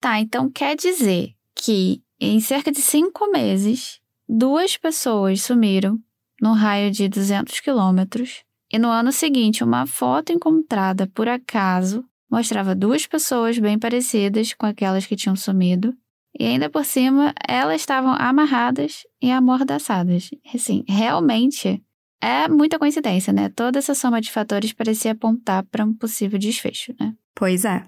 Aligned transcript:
Tá, 0.00 0.18
então 0.18 0.50
quer 0.50 0.74
dizer 0.76 1.34
que 1.54 2.02
em 2.18 2.40
cerca 2.40 2.72
de 2.72 2.80
cinco 2.80 3.30
meses, 3.30 4.00
duas 4.28 4.76
pessoas 4.76 5.42
sumiram 5.42 5.98
no 6.40 6.52
raio 6.52 6.90
de 6.90 7.08
200 7.08 7.60
quilômetros 7.60 8.44
e 8.72 8.78
no 8.78 8.88
ano 8.88 9.10
seguinte, 9.10 9.64
uma 9.64 9.84
foto 9.84 10.32
encontrada 10.32 11.06
por 11.08 11.28
acaso 11.28 12.04
mostrava 12.30 12.74
duas 12.74 13.06
pessoas 13.06 13.58
bem 13.58 13.76
parecidas 13.76 14.54
com 14.54 14.64
aquelas 14.64 15.04
que 15.04 15.16
tinham 15.16 15.34
sumido. 15.34 15.92
E 16.38 16.46
ainda 16.46 16.70
por 16.70 16.84
cima, 16.84 17.34
elas 17.46 17.80
estavam 17.80 18.14
amarradas 18.16 19.02
e 19.20 19.32
amordaçadas. 19.32 20.30
Assim, 20.54 20.84
realmente 20.86 21.82
é 22.22 22.46
muita 22.48 22.78
coincidência, 22.78 23.32
né? 23.32 23.48
Toda 23.48 23.80
essa 23.80 23.96
soma 23.96 24.20
de 24.20 24.30
fatores 24.30 24.72
parecia 24.72 25.10
apontar 25.10 25.64
para 25.64 25.84
um 25.84 25.92
possível 25.92 26.38
desfecho, 26.38 26.94
né? 27.00 27.14
Pois 27.34 27.64
é. 27.64 27.84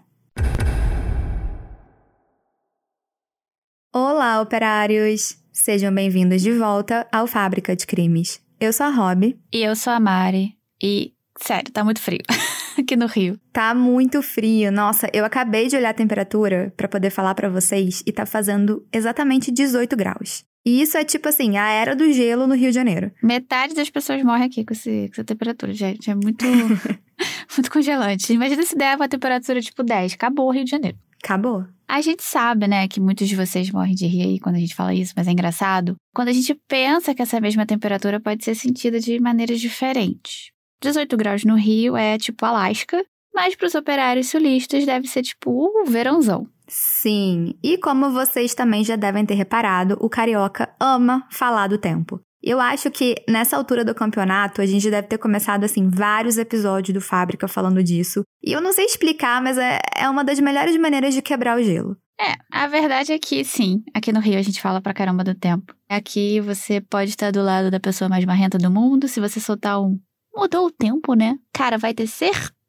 Olá, 3.95 4.41
operários! 4.41 5.37
Sejam 5.53 5.95
bem-vindos 5.95 6.41
de 6.41 6.51
volta 6.51 7.07
ao 7.13 7.27
Fábrica 7.27 7.77
de 7.77 7.87
Crimes. 7.87 8.41
Eu 8.59 8.73
sou 8.73 8.87
a 8.87 8.89
Rob. 8.89 9.39
E 9.53 9.63
eu 9.63 9.77
sou 9.77 9.93
a 9.93 10.01
Mari. 10.01 10.57
E, 10.83 11.13
sério, 11.39 11.71
tá 11.71 11.85
muito 11.85 12.01
frio 12.01 12.23
aqui 12.79 12.97
no 12.97 13.05
Rio. 13.05 13.39
Tá 13.53 13.75
muito 13.75 14.23
frio. 14.23 14.73
Nossa, 14.73 15.11
eu 15.13 15.27
acabei 15.27 15.69
de 15.69 15.77
olhar 15.77 15.91
a 15.91 15.95
temperatura 15.95 16.73
para 16.75 16.89
poder 16.89 17.11
falar 17.11 17.35
para 17.35 17.51
vocês 17.51 18.03
e 18.07 18.13
tá 18.13 18.25
fazendo 18.25 18.83
exatamente 18.91 19.53
18 19.53 19.95
graus. 19.95 20.43
E 20.65 20.81
isso 20.81 20.97
é 20.97 21.05
tipo 21.05 21.29
assim, 21.29 21.59
a 21.59 21.69
era 21.69 21.95
do 21.95 22.11
gelo 22.15 22.47
no 22.47 22.55
Rio 22.55 22.71
de 22.71 22.75
Janeiro. 22.75 23.13
Metade 23.23 23.75
das 23.75 23.91
pessoas 23.91 24.23
morre 24.23 24.47
aqui 24.47 24.65
com, 24.65 24.73
esse, 24.73 25.09
com 25.09 25.13
essa 25.13 25.25
temperatura, 25.25 25.75
gente. 25.75 26.11
É 26.11 26.15
muito, 26.15 26.47
muito 27.55 27.71
congelante. 27.71 28.33
Imagina 28.33 28.63
se 28.63 28.75
der 28.75 28.97
uma 28.97 29.07
temperatura 29.07 29.61
tipo 29.61 29.83
10. 29.83 30.15
Acabou 30.15 30.49
o 30.49 30.51
Rio 30.51 30.65
de 30.65 30.71
Janeiro. 30.71 30.97
Acabou. 31.23 31.65
A 31.87 32.01
gente 32.01 32.23
sabe, 32.23 32.67
né, 32.67 32.89
que 32.89 33.01
muitos 33.01 33.29
de 33.29 33.37
vocês 33.37 33.71
morrem 33.71 33.95
de 33.95 34.07
rir 34.07 34.23
aí 34.23 34.41
quando 34.41 34.57
a 34.57 34.59
gente 34.59 34.75
fala 34.75 34.95
isso, 34.95 35.13
mas 35.17 35.29
é 35.29 35.31
engraçado. 35.31 35.95
Quando 36.15 36.29
a 36.29 36.33
gente 36.33 36.55
pensa 36.67 37.15
que 37.15 37.23
essa 37.23 37.41
mesma 37.41 37.67
temperatura 37.67 38.19
pode 38.19 38.45
ser 38.45 38.55
sentida 38.55 38.99
de 38.99 39.21
maneiras 39.21 39.61
diferentes. 39.61 40.51
18 40.83 41.17
graus 41.17 41.45
no 41.45 41.55
Rio 41.55 41.97
é 41.97 42.19
tipo 42.19 42.45
Alasca, 42.45 43.05
mas 43.33 43.55
para 43.55 43.67
os 43.67 43.75
operários 43.75 44.29
sulistas 44.29 44.85
deve 44.85 45.07
ser 45.07 45.23
tipo 45.23 45.51
o 45.51 45.85
verãozão. 45.85 46.49
Sim, 46.67 47.55
e 47.63 47.77
como 47.77 48.11
vocês 48.11 48.55
também 48.55 48.83
já 48.83 48.97
devem 48.97 49.27
ter 49.27 49.35
reparado, 49.35 49.97
o 50.01 50.09
carioca 50.09 50.75
ama 50.81 51.27
falar 51.31 51.69
do 51.69 51.79
tempo. 51.79 52.21
Eu 52.43 52.61
acho 52.61 52.91
que 52.91 53.15
nessa 53.29 53.57
altura 53.57 53.85
do 53.85 53.95
campeonato 53.95 54.61
a 54.61 54.67
gente 54.67 54.91
deve 54.91 55.07
ter 55.07 55.19
começado 55.19 55.65
assim 55.65 55.89
vários 55.89 56.39
episódios 56.39 56.95
do 56.95 57.01
Fábrica 57.01 57.47
falando 57.47 57.83
disso. 57.83 58.23
E 58.43 58.53
eu 58.53 58.61
não 58.61 58.73
sei 58.73 58.85
explicar, 58.85 59.41
mas 59.41 59.57
é, 59.59 59.79
é 59.97 60.09
uma 60.09 60.25
das 60.25 60.41
melhores 60.41 60.77
maneiras 60.77 61.15
de 61.15 61.23
quebrar 61.23 61.59
o 61.59 61.63
gelo. 61.63 61.97
É, 62.21 62.35
a 62.53 62.67
verdade 62.67 63.13
é 63.13 63.19
que 63.19 63.45
sim, 63.45 63.83
aqui 63.95 64.13
no 64.13 64.21
Rio 64.21 64.39
a 64.39 64.43
gente 64.43 64.61
fala 64.61 64.81
pra 64.81 64.95
caramba 64.95 65.25
do 65.25 65.35
tempo. 65.35 65.75
Aqui 65.89 66.41
você 66.41 66.81
pode 66.81 67.11
estar 67.11 67.31
do 67.31 67.43
lado 67.43 67.71
da 67.71 67.81
pessoa 67.81 68.09
mais 68.09 68.25
marrenta 68.25 68.59
do 68.59 68.71
mundo, 68.71 69.09
se 69.09 69.21
você 69.21 69.41
soltar 69.41 69.81
um 69.81 69.99
mudou 70.35 70.67
o 70.67 70.71
tempo, 70.71 71.15
né? 71.15 71.37
Cara, 71.53 71.77
vai 71.77 71.93
ter 71.93 72.07
certeza 72.07 72.62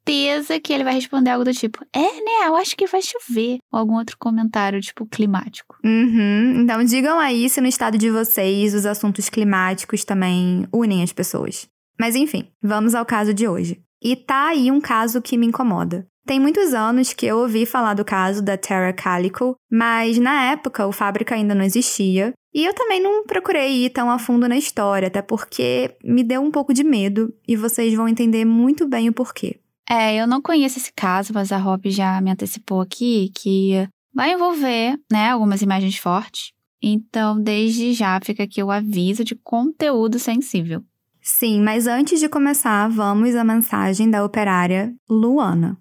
que 0.59 0.73
ele 0.73 0.83
vai 0.83 0.93
responder 0.93 1.31
algo 1.31 1.45
do 1.45 1.53
tipo: 1.53 1.83
É, 1.93 1.99
né? 1.99 2.47
Eu 2.47 2.55
acho 2.55 2.75
que 2.75 2.87
vai 2.87 3.01
chover. 3.01 3.57
Ou 3.71 3.79
algum 3.79 3.95
outro 3.95 4.17
comentário, 4.17 4.79
tipo, 4.81 5.05
climático. 5.05 5.77
Uhum. 5.83 6.61
Então 6.61 6.83
digam 6.83 7.19
aí 7.19 7.49
se 7.49 7.61
no 7.61 7.67
estado 7.67 7.97
de 7.97 8.09
vocês 8.09 8.73
os 8.73 8.85
assuntos 8.85 9.29
climáticos 9.29 10.03
também 10.03 10.67
unem 10.73 11.03
as 11.03 11.13
pessoas. 11.13 11.67
Mas 11.99 12.15
enfim, 12.15 12.47
vamos 12.61 12.95
ao 12.95 13.05
caso 13.05 13.33
de 13.33 13.47
hoje. 13.47 13.81
E 14.01 14.15
tá 14.15 14.47
aí 14.47 14.69
um 14.69 14.81
caso 14.81 15.21
que 15.21 15.37
me 15.37 15.47
incomoda. 15.47 16.05
Tem 16.25 16.39
muitos 16.39 16.73
anos 16.73 17.11
que 17.11 17.25
eu 17.25 17.37
ouvi 17.37 17.65
falar 17.65 17.93
do 17.93 18.05
caso 18.05 18.41
da 18.41 18.57
Tara 18.57 18.93
Calico, 18.93 19.55
mas 19.69 20.17
na 20.17 20.51
época 20.51 20.87
o 20.87 20.91
Fábrica 20.91 21.35
ainda 21.35 21.53
não 21.53 21.65
existia, 21.65 22.33
e 22.53 22.63
eu 22.63 22.73
também 22.73 23.01
não 23.01 23.25
procurei 23.25 23.85
ir 23.85 23.89
tão 23.89 24.09
a 24.09 24.17
fundo 24.17 24.47
na 24.47 24.55
história, 24.55 25.07
até 25.07 25.21
porque 25.21 25.97
me 26.03 26.23
deu 26.23 26.41
um 26.41 26.51
pouco 26.51 26.73
de 26.73 26.83
medo 26.83 27.33
e 27.47 27.57
vocês 27.57 27.93
vão 27.93 28.07
entender 28.07 28.45
muito 28.45 28.87
bem 28.87 29.09
o 29.09 29.13
porquê. 29.13 29.59
É, 29.89 30.15
eu 30.15 30.25
não 30.25 30.41
conheço 30.41 30.77
esse 30.77 30.91
caso, 30.93 31.33
mas 31.33 31.51
a 31.51 31.57
Rob 31.57 31.89
já 31.89 32.19
me 32.21 32.31
antecipou 32.31 32.81
aqui 32.81 33.31
que 33.35 33.87
vai 34.13 34.31
envolver, 34.31 34.97
né, 35.11 35.31
algumas 35.31 35.61
imagens 35.61 35.97
fortes. 35.97 36.51
Então, 36.81 37.41
desde 37.41 37.93
já 37.93 38.19
fica 38.21 38.43
aqui 38.43 38.61
o 38.61 38.71
aviso 38.71 39.23
de 39.23 39.35
conteúdo 39.35 40.19
sensível. 40.19 40.83
Sim, 41.21 41.61
mas 41.61 41.87
antes 41.87 42.19
de 42.19 42.27
começar, 42.27 42.89
vamos 42.89 43.35
à 43.35 43.43
mensagem 43.43 44.09
da 44.09 44.25
operária 44.25 44.93
Luana. 45.09 45.77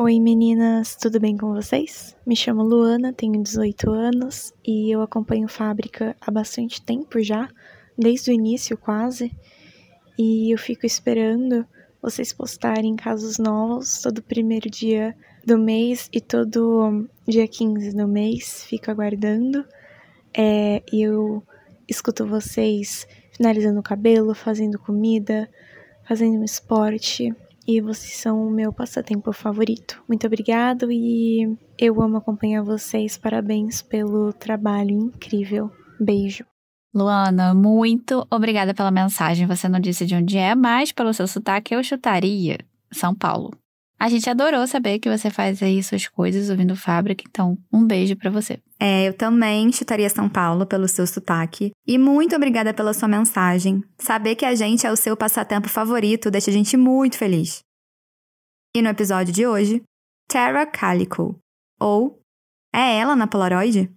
Oi 0.00 0.18
meninas, 0.18 0.96
tudo 0.96 1.20
bem 1.20 1.36
com 1.36 1.52
vocês? 1.52 2.16
Me 2.26 2.34
chamo 2.34 2.64
Luana, 2.64 3.12
tenho 3.12 3.40
18 3.40 3.88
anos 3.88 4.52
e 4.66 4.92
eu 4.92 5.00
acompanho 5.00 5.46
Fábrica 5.46 6.16
há 6.20 6.28
bastante 6.28 6.82
tempo 6.82 7.22
já, 7.22 7.48
desde 7.96 8.32
o 8.32 8.34
início 8.34 8.76
quase, 8.76 9.30
e 10.18 10.52
eu 10.52 10.58
fico 10.58 10.84
esperando 10.84 11.64
vocês 12.02 12.32
postarem 12.32 12.96
casos 12.96 13.38
novos 13.38 14.02
todo 14.02 14.20
primeiro 14.20 14.68
dia 14.68 15.16
do 15.46 15.56
mês 15.56 16.10
e 16.12 16.20
todo 16.20 17.08
dia 17.26 17.46
15 17.46 17.94
do 17.94 18.08
mês, 18.08 18.64
fico 18.64 18.90
aguardando. 18.90 19.64
É, 20.36 20.82
eu 20.92 21.42
escuto 21.88 22.26
vocês 22.26 23.06
finalizando 23.30 23.78
o 23.78 23.82
cabelo, 23.82 24.34
fazendo 24.34 24.78
comida, 24.78 25.48
fazendo 26.04 26.40
um 26.40 26.44
esporte, 26.44 27.32
e 27.66 27.80
vocês 27.80 28.16
são 28.16 28.46
o 28.46 28.50
meu 28.50 28.72
passatempo 28.72 29.32
favorito. 29.32 30.02
Muito 30.08 30.26
obrigado 30.26 30.90
e 30.90 31.56
eu 31.78 32.02
amo 32.02 32.16
acompanhar 32.16 32.62
vocês. 32.62 33.16
Parabéns 33.16 33.82
pelo 33.82 34.32
trabalho 34.32 34.90
incrível. 34.90 35.70
Beijo. 36.00 36.51
Luana, 36.94 37.54
muito 37.54 38.26
obrigada 38.30 38.74
pela 38.74 38.90
mensagem. 38.90 39.46
Você 39.46 39.68
não 39.68 39.80
disse 39.80 40.04
de 40.04 40.14
onde 40.14 40.36
é, 40.36 40.54
mas 40.54 40.92
pelo 40.92 41.14
seu 41.14 41.26
sotaque 41.26 41.74
eu 41.74 41.82
chutaria 41.82 42.58
São 42.92 43.14
Paulo. 43.14 43.50
A 43.98 44.08
gente 44.08 44.28
adorou 44.28 44.66
saber 44.66 44.98
que 44.98 45.08
você 45.08 45.30
faz 45.30 45.62
aí 45.62 45.80
suas 45.82 46.08
coisas 46.08 46.50
ouvindo 46.50 46.74
Fábrica, 46.74 47.22
então 47.26 47.56
um 47.72 47.86
beijo 47.86 48.16
para 48.16 48.30
você. 48.30 48.58
É, 48.78 49.06
eu 49.06 49.14
também 49.14 49.72
chutaria 49.72 50.10
São 50.10 50.28
Paulo 50.28 50.66
pelo 50.66 50.88
seu 50.88 51.06
sotaque. 51.06 51.70
E 51.86 51.96
muito 51.96 52.34
obrigada 52.34 52.74
pela 52.74 52.92
sua 52.92 53.08
mensagem. 53.08 53.80
Saber 53.96 54.34
que 54.34 54.44
a 54.44 54.56
gente 54.56 54.84
é 54.84 54.90
o 54.90 54.96
seu 54.96 55.16
passatempo 55.16 55.68
favorito 55.68 56.32
deixa 56.32 56.50
a 56.50 56.52
gente 56.52 56.76
muito 56.76 57.16
feliz. 57.16 57.62
E 58.74 58.82
no 58.82 58.88
episódio 58.88 59.32
de 59.32 59.46
hoje, 59.46 59.82
Tara 60.28 60.66
Calico, 60.66 61.38
ou 61.80 62.18
É 62.74 62.98
ela 62.98 63.14
na 63.14 63.28
Polaroid? 63.28 63.88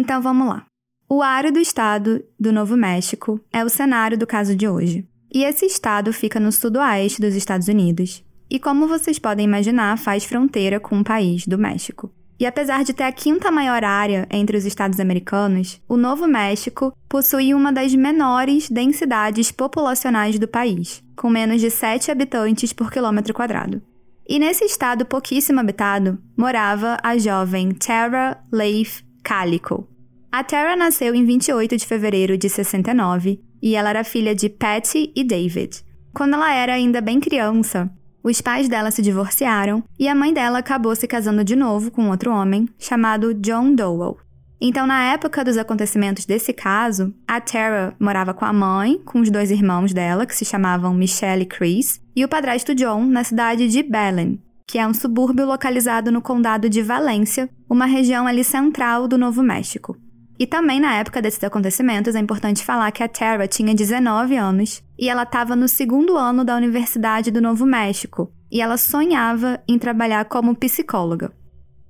Então 0.00 0.22
vamos 0.22 0.48
lá. 0.48 0.64
O 1.06 1.20
área 1.20 1.52
do 1.52 1.58
estado 1.58 2.24
do 2.38 2.50
Novo 2.50 2.74
México 2.74 3.38
é 3.52 3.62
o 3.62 3.68
cenário 3.68 4.16
do 4.16 4.26
caso 4.26 4.56
de 4.56 4.66
hoje. 4.66 5.06
E 5.30 5.44
esse 5.44 5.66
estado 5.66 6.10
fica 6.10 6.40
no 6.40 6.50
sudoeste 6.50 7.20
dos 7.20 7.34
Estados 7.34 7.68
Unidos. 7.68 8.24
E 8.48 8.58
como 8.58 8.88
vocês 8.88 9.18
podem 9.18 9.44
imaginar, 9.44 9.98
faz 9.98 10.24
fronteira 10.24 10.80
com 10.80 10.98
o 10.98 11.04
país 11.04 11.46
do 11.46 11.58
México. 11.58 12.10
E 12.38 12.46
apesar 12.46 12.82
de 12.82 12.94
ter 12.94 13.02
a 13.02 13.12
quinta 13.12 13.50
maior 13.50 13.84
área 13.84 14.26
entre 14.30 14.56
os 14.56 14.64
estados 14.64 14.98
americanos, 14.98 15.82
o 15.86 15.98
Novo 15.98 16.26
México 16.26 16.96
possui 17.06 17.52
uma 17.52 17.70
das 17.70 17.94
menores 17.94 18.70
densidades 18.70 19.52
populacionais 19.52 20.38
do 20.38 20.48
país, 20.48 21.04
com 21.14 21.28
menos 21.28 21.60
de 21.60 21.70
7 21.70 22.10
habitantes 22.10 22.72
por 22.72 22.90
quilômetro 22.90 23.34
quadrado. 23.34 23.82
E 24.26 24.38
nesse 24.38 24.64
estado 24.64 25.04
pouquíssimo 25.04 25.60
habitado, 25.60 26.18
morava 26.34 26.96
a 27.02 27.18
jovem 27.18 27.72
Tara 27.72 28.42
Leif 28.50 29.02
Calico. 29.22 29.89
A 30.32 30.44
Tara 30.44 30.76
nasceu 30.76 31.12
em 31.12 31.24
28 31.24 31.76
de 31.76 31.84
fevereiro 31.84 32.38
de 32.38 32.48
69 32.48 33.40
e 33.60 33.74
ela 33.74 33.90
era 33.90 34.04
filha 34.04 34.32
de 34.32 34.48
Patty 34.48 35.12
e 35.14 35.24
David. 35.24 35.82
Quando 36.14 36.34
ela 36.34 36.54
era 36.54 36.74
ainda 36.74 37.00
bem 37.00 37.18
criança, 37.18 37.90
os 38.22 38.40
pais 38.40 38.68
dela 38.68 38.92
se 38.92 39.02
divorciaram 39.02 39.82
e 39.98 40.06
a 40.06 40.14
mãe 40.14 40.32
dela 40.32 40.58
acabou 40.58 40.94
se 40.94 41.08
casando 41.08 41.42
de 41.42 41.56
novo 41.56 41.90
com 41.90 42.10
outro 42.10 42.32
homem 42.32 42.68
chamado 42.78 43.34
John 43.34 43.74
Dowell. 43.74 44.18
Então, 44.60 44.86
na 44.86 45.02
época 45.12 45.42
dos 45.42 45.56
acontecimentos 45.56 46.24
desse 46.24 46.52
caso, 46.52 47.12
a 47.26 47.40
Tara 47.40 47.96
morava 47.98 48.32
com 48.32 48.44
a 48.44 48.52
mãe, 48.52 48.98
com 49.04 49.18
os 49.18 49.30
dois 49.30 49.50
irmãos 49.50 49.92
dela, 49.92 50.26
que 50.26 50.36
se 50.36 50.44
chamavam 50.44 50.94
Michelle 50.94 51.42
e 51.42 51.46
Chris, 51.46 52.00
e 52.14 52.24
o 52.24 52.28
padrasto 52.28 52.72
John 52.72 53.04
na 53.04 53.24
cidade 53.24 53.66
de 53.66 53.82
Belen, 53.82 54.40
que 54.64 54.78
é 54.78 54.86
um 54.86 54.94
subúrbio 54.94 55.44
localizado 55.44 56.12
no 56.12 56.22
condado 56.22 56.68
de 56.68 56.82
Valência, 56.82 57.50
uma 57.68 57.86
região 57.86 58.28
ali 58.28 58.44
central 58.44 59.08
do 59.08 59.18
Novo 59.18 59.42
México. 59.42 59.96
E 60.40 60.46
também 60.46 60.80
na 60.80 60.94
época 60.94 61.20
desses 61.20 61.44
acontecimentos 61.44 62.14
é 62.14 62.18
importante 62.18 62.64
falar 62.64 62.90
que 62.92 63.02
a 63.02 63.08
Tara 63.08 63.46
tinha 63.46 63.74
19 63.74 64.34
anos 64.36 64.82
e 64.98 65.06
ela 65.06 65.24
estava 65.24 65.54
no 65.54 65.68
segundo 65.68 66.16
ano 66.16 66.46
da 66.46 66.56
Universidade 66.56 67.30
do 67.30 67.42
Novo 67.42 67.66
México 67.66 68.32
e 68.50 68.62
ela 68.62 68.78
sonhava 68.78 69.62
em 69.68 69.78
trabalhar 69.78 70.24
como 70.24 70.56
psicóloga. 70.56 71.30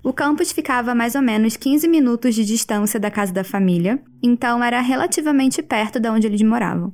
O 0.03 0.13
campus 0.13 0.51
ficava 0.51 0.91
a 0.91 0.95
mais 0.97 1.15
ou 1.15 1.23
menos 1.23 1.57
15 1.57 1.87
minutos 1.87 2.35
de 2.35 2.45
distância 2.45 2.99
da 2.99 3.09
casa 3.09 3.33
da 3.33 3.45
família, 3.45 4.03
então 4.21 4.65
era 4.65 4.81
relativamente 4.81 5.63
perto 5.63 6.01
de 6.01 6.09
onde 6.09 6.27
eles 6.27 6.43
moravam. 6.43 6.93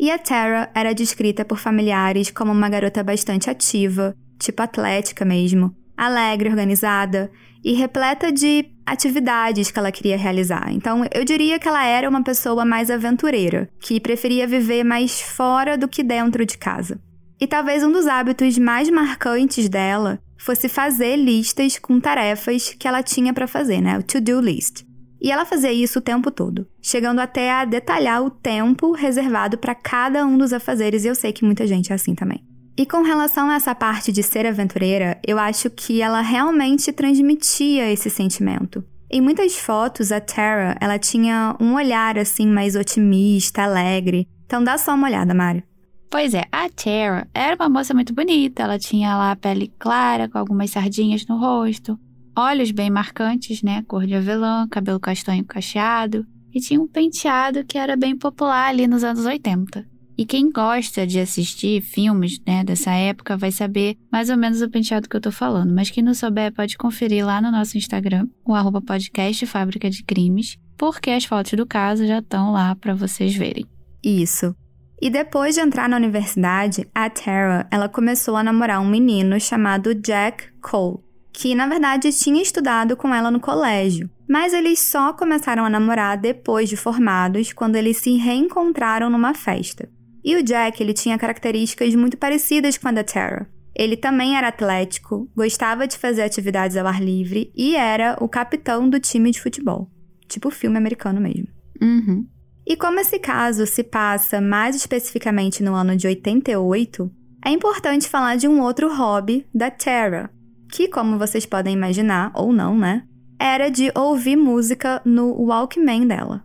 E 0.00 0.10
a 0.10 0.18
Tara 0.18 0.70
era 0.74 0.94
descrita 0.94 1.44
por 1.44 1.58
familiares 1.58 2.30
como 2.30 2.50
uma 2.50 2.68
garota 2.70 3.04
bastante 3.04 3.50
ativa, 3.50 4.16
tipo 4.38 4.62
atlética 4.62 5.22
mesmo, 5.22 5.76
alegre, 5.94 6.48
organizada 6.48 7.30
e 7.62 7.74
repleta 7.74 8.32
de 8.32 8.73
atividades 8.86 9.70
que 9.70 9.78
ela 9.78 9.92
queria 9.92 10.16
realizar. 10.16 10.70
Então, 10.70 11.04
eu 11.12 11.24
diria 11.24 11.58
que 11.58 11.68
ela 11.68 11.84
era 11.84 12.08
uma 12.08 12.22
pessoa 12.22 12.64
mais 12.64 12.90
aventureira, 12.90 13.68
que 13.80 14.00
preferia 14.00 14.46
viver 14.46 14.84
mais 14.84 15.20
fora 15.20 15.76
do 15.76 15.88
que 15.88 16.02
dentro 16.02 16.44
de 16.44 16.58
casa. 16.58 17.00
E 17.40 17.46
talvez 17.46 17.82
um 17.82 17.90
dos 17.90 18.06
hábitos 18.06 18.58
mais 18.58 18.88
marcantes 18.88 19.68
dela 19.68 20.20
fosse 20.38 20.68
fazer 20.68 21.16
listas 21.16 21.78
com 21.78 21.98
tarefas 21.98 22.74
que 22.78 22.86
ela 22.86 23.02
tinha 23.02 23.32
para 23.32 23.46
fazer, 23.46 23.80
né? 23.80 23.98
O 23.98 24.02
to-do 24.02 24.40
list. 24.40 24.84
E 25.20 25.30
ela 25.30 25.46
fazia 25.46 25.72
isso 25.72 25.98
o 25.98 26.02
tempo 26.02 26.30
todo, 26.30 26.68
chegando 26.82 27.18
até 27.18 27.50
a 27.50 27.64
detalhar 27.64 28.22
o 28.22 28.30
tempo 28.30 28.92
reservado 28.92 29.56
para 29.56 29.74
cada 29.74 30.24
um 30.26 30.36
dos 30.36 30.52
afazeres, 30.52 31.04
e 31.04 31.08
eu 31.08 31.14
sei 31.14 31.32
que 31.32 31.46
muita 31.46 31.66
gente 31.66 31.90
é 31.90 31.94
assim 31.94 32.14
também. 32.14 32.44
E 32.76 32.84
com 32.84 33.02
relação 33.02 33.50
a 33.50 33.54
essa 33.54 33.72
parte 33.72 34.10
de 34.10 34.22
ser 34.22 34.46
aventureira, 34.46 35.18
eu 35.24 35.38
acho 35.38 35.70
que 35.70 36.02
ela 36.02 36.20
realmente 36.20 36.92
transmitia 36.92 37.90
esse 37.90 38.10
sentimento. 38.10 38.84
Em 39.08 39.20
muitas 39.20 39.56
fotos, 39.56 40.10
a 40.10 40.20
Tara, 40.20 40.76
ela 40.80 40.98
tinha 40.98 41.56
um 41.60 41.74
olhar 41.74 42.18
assim 42.18 42.48
mais 42.48 42.74
otimista, 42.74 43.62
alegre. 43.62 44.26
Então 44.44 44.64
dá 44.64 44.76
só 44.76 44.94
uma 44.94 45.06
olhada, 45.06 45.32
Mário. 45.32 45.62
Pois 46.10 46.34
é, 46.34 46.46
a 46.50 46.68
Tara 46.68 47.28
era 47.32 47.54
uma 47.54 47.68
moça 47.68 47.94
muito 47.94 48.12
bonita. 48.12 48.64
Ela 48.64 48.76
tinha 48.76 49.16
lá 49.16 49.30
a 49.30 49.36
pele 49.36 49.72
clara, 49.78 50.28
com 50.28 50.36
algumas 50.36 50.70
sardinhas 50.70 51.24
no 51.28 51.38
rosto, 51.38 51.96
olhos 52.36 52.72
bem 52.72 52.90
marcantes, 52.90 53.62
né? 53.62 53.84
Cor 53.86 54.04
de 54.04 54.16
avelã, 54.16 54.66
cabelo 54.68 54.98
castanho 54.98 55.44
cacheado. 55.44 56.26
E 56.52 56.58
tinha 56.60 56.80
um 56.80 56.88
penteado 56.88 57.64
que 57.64 57.78
era 57.78 57.96
bem 57.96 58.18
popular 58.18 58.68
ali 58.68 58.88
nos 58.88 59.04
anos 59.04 59.24
80. 59.24 59.93
E 60.16 60.24
quem 60.24 60.50
gosta 60.50 61.06
de 61.06 61.18
assistir 61.18 61.80
filmes 61.80 62.40
né, 62.46 62.62
dessa 62.62 62.92
época 62.92 63.36
vai 63.36 63.50
saber 63.50 63.96
mais 64.12 64.30
ou 64.30 64.36
menos 64.36 64.62
o 64.62 64.70
penteado 64.70 65.08
que 65.08 65.16
eu 65.16 65.20
tô 65.20 65.32
falando. 65.32 65.74
Mas 65.74 65.90
quem 65.90 66.04
não 66.04 66.14
souber 66.14 66.52
pode 66.52 66.78
conferir 66.78 67.26
lá 67.26 67.40
no 67.40 67.50
nosso 67.50 67.76
Instagram, 67.76 68.28
o 68.44 68.54
arroba 68.54 68.80
podcast 68.80 69.44
Fábrica 69.46 69.90
de 69.90 70.04
Crimes, 70.04 70.56
porque 70.78 71.10
as 71.10 71.24
fotos 71.24 71.54
do 71.54 71.66
caso 71.66 72.06
já 72.06 72.18
estão 72.20 72.52
lá 72.52 72.76
para 72.76 72.94
vocês 72.94 73.34
verem. 73.34 73.66
Isso. 74.02 74.54
E 75.00 75.10
depois 75.10 75.54
de 75.54 75.60
entrar 75.60 75.88
na 75.88 75.96
universidade, 75.96 76.88
a 76.94 77.10
Tara, 77.10 77.66
ela 77.70 77.88
começou 77.88 78.36
a 78.36 78.42
namorar 78.42 78.80
um 78.80 78.88
menino 78.88 79.38
chamado 79.40 79.94
Jack 79.94 80.44
Cole, 80.62 80.98
que 81.32 81.54
na 81.54 81.66
verdade 81.66 82.12
tinha 82.12 82.40
estudado 82.40 82.96
com 82.96 83.12
ela 83.12 83.30
no 83.30 83.40
colégio. 83.40 84.08
Mas 84.28 84.54
eles 84.54 84.78
só 84.80 85.12
começaram 85.12 85.64
a 85.64 85.68
namorar 85.68 86.16
depois 86.16 86.68
de 86.68 86.76
formados, 86.76 87.52
quando 87.52 87.76
eles 87.76 87.98
se 87.98 88.16
reencontraram 88.16 89.10
numa 89.10 89.34
festa. 89.34 89.88
E 90.24 90.34
o 90.36 90.42
Jack, 90.42 90.82
ele 90.82 90.94
tinha 90.94 91.18
características 91.18 91.94
muito 91.94 92.16
parecidas 92.16 92.78
com 92.78 92.88
a 92.88 92.92
da 92.92 93.04
Tara. 93.04 93.46
Ele 93.76 93.96
também 93.96 94.36
era 94.36 94.48
atlético, 94.48 95.28
gostava 95.36 95.86
de 95.86 95.98
fazer 95.98 96.22
atividades 96.22 96.76
ao 96.76 96.86
ar 96.86 97.02
livre 97.02 97.52
e 97.54 97.76
era 97.76 98.16
o 98.20 98.28
capitão 98.28 98.88
do 98.88 99.00
time 99.00 99.30
de 99.30 99.40
futebol. 99.40 99.90
Tipo 100.28 100.50
filme 100.50 100.78
americano 100.78 101.20
mesmo. 101.20 101.48
Uhum. 101.82 102.26
E 102.66 102.76
como 102.76 103.00
esse 103.00 103.18
caso 103.18 103.66
se 103.66 103.82
passa 103.82 104.40
mais 104.40 104.74
especificamente 104.74 105.62
no 105.62 105.74
ano 105.74 105.96
de 105.96 106.06
88, 106.06 107.10
é 107.44 107.50
importante 107.50 108.08
falar 108.08 108.36
de 108.36 108.48
um 108.48 108.62
outro 108.62 108.94
hobby 108.94 109.44
da 109.54 109.70
Tara, 109.70 110.30
que, 110.72 110.88
como 110.88 111.18
vocês 111.18 111.44
podem 111.44 111.74
imaginar, 111.74 112.32
ou 112.34 112.52
não, 112.52 112.78
né? 112.78 113.04
Era 113.38 113.68
de 113.68 113.92
ouvir 113.94 114.36
música 114.36 115.02
no 115.04 115.34
Walkman 115.42 116.06
dela. 116.06 116.42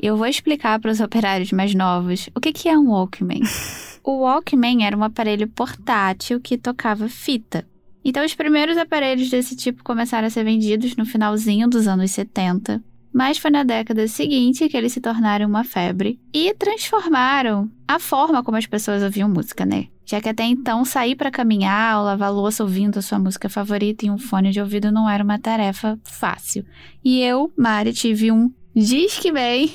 Eu 0.00 0.16
vou 0.16 0.26
explicar 0.26 0.78
para 0.78 0.92
os 0.92 1.00
operários 1.00 1.50
mais 1.50 1.74
novos 1.74 2.30
o 2.32 2.40
que, 2.40 2.52
que 2.52 2.68
é 2.68 2.78
um 2.78 2.90
Walkman. 2.90 3.42
o 4.04 4.20
Walkman 4.20 4.84
era 4.84 4.96
um 4.96 5.02
aparelho 5.02 5.48
portátil 5.48 6.40
que 6.40 6.56
tocava 6.56 7.08
fita. 7.08 7.66
Então, 8.04 8.24
os 8.24 8.34
primeiros 8.34 8.78
aparelhos 8.78 9.28
desse 9.28 9.56
tipo 9.56 9.82
começaram 9.82 10.28
a 10.28 10.30
ser 10.30 10.44
vendidos 10.44 10.94
no 10.94 11.04
finalzinho 11.04 11.68
dos 11.68 11.88
anos 11.88 12.12
70, 12.12 12.82
mas 13.12 13.38
foi 13.38 13.50
na 13.50 13.64
década 13.64 14.06
seguinte 14.06 14.68
que 14.68 14.76
eles 14.76 14.92
se 14.92 15.00
tornaram 15.00 15.48
uma 15.48 15.64
febre 15.64 16.20
e 16.32 16.54
transformaram 16.54 17.68
a 17.86 17.98
forma 17.98 18.42
como 18.44 18.56
as 18.56 18.66
pessoas 18.66 19.02
ouviam 19.02 19.28
música, 19.28 19.66
né? 19.66 19.88
Já 20.06 20.20
que 20.20 20.28
até 20.28 20.44
então 20.44 20.84
sair 20.84 21.16
para 21.16 21.30
caminhar 21.30 21.98
ou 21.98 22.04
lavar 22.04 22.32
louça 22.32 22.62
ouvindo 22.62 22.98
a 22.98 23.02
sua 23.02 23.18
música 23.18 23.48
favorita 23.48 24.06
em 24.06 24.10
um 24.10 24.16
fone 24.16 24.52
de 24.52 24.60
ouvido 24.60 24.92
não 24.92 25.10
era 25.10 25.24
uma 25.24 25.38
tarefa 25.38 25.98
fácil. 26.04 26.64
E 27.04 27.20
eu, 27.20 27.52
Mari, 27.56 27.92
tive 27.92 28.30
um 28.30 28.50
Diz 28.74 29.18
que 29.18 29.32
bem 29.32 29.72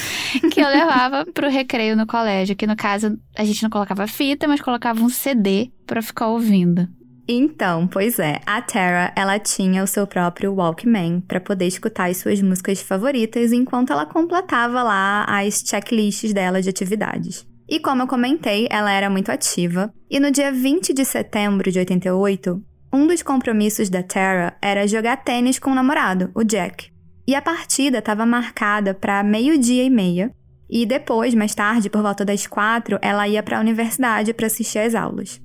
que 0.52 0.60
eu 0.60 0.68
levava 0.68 1.26
pro 1.26 1.48
recreio 1.48 1.96
no 1.96 2.06
colégio, 2.06 2.56
que 2.56 2.66
no 2.66 2.76
caso 2.76 3.18
a 3.36 3.44
gente 3.44 3.62
não 3.62 3.70
colocava 3.70 4.06
fita, 4.06 4.48
mas 4.48 4.60
colocava 4.60 5.02
um 5.02 5.08
CD 5.08 5.70
para 5.86 6.00
ficar 6.00 6.28
ouvindo. 6.28 6.88
Então, 7.28 7.88
pois 7.88 8.20
é, 8.20 8.40
a 8.46 8.62
Tara, 8.62 9.12
ela 9.16 9.38
tinha 9.38 9.82
o 9.82 9.86
seu 9.86 10.06
próprio 10.06 10.54
Walkman 10.54 11.20
para 11.20 11.40
poder 11.40 11.66
escutar 11.66 12.08
as 12.08 12.18
suas 12.18 12.40
músicas 12.40 12.80
favoritas 12.80 13.52
enquanto 13.52 13.92
ela 13.92 14.06
completava 14.06 14.82
lá 14.82 15.24
as 15.24 15.64
checklists 15.66 16.32
dela 16.32 16.62
de 16.62 16.68
atividades. 16.68 17.44
E 17.68 17.80
como 17.80 18.02
eu 18.02 18.06
comentei, 18.06 18.68
ela 18.70 18.92
era 18.92 19.10
muito 19.10 19.30
ativa, 19.30 19.92
e 20.08 20.20
no 20.20 20.30
dia 20.30 20.52
20 20.52 20.94
de 20.94 21.04
setembro 21.04 21.72
de 21.72 21.80
88, 21.80 22.62
um 22.92 23.08
dos 23.08 23.24
compromissos 23.24 23.90
da 23.90 24.04
Tara 24.04 24.56
era 24.62 24.86
jogar 24.86 25.16
tênis 25.16 25.58
com 25.58 25.72
o 25.72 25.74
namorado, 25.74 26.30
o 26.32 26.44
Jack. 26.44 26.95
E 27.26 27.34
a 27.34 27.42
partida 27.42 27.98
estava 27.98 28.24
marcada 28.24 28.94
para 28.94 29.22
meio-dia 29.22 29.82
e 29.84 29.90
meia, 29.90 30.32
e 30.68 30.84
depois, 30.84 31.34
mais 31.34 31.54
tarde, 31.54 31.88
por 31.88 32.02
volta 32.02 32.24
das 32.24 32.46
quatro, 32.46 32.98
ela 33.00 33.26
ia 33.28 33.42
para 33.42 33.58
a 33.58 33.60
universidade 33.60 34.32
para 34.32 34.46
assistir 34.46 34.80
às 34.80 34.94
aulas. 34.94 35.40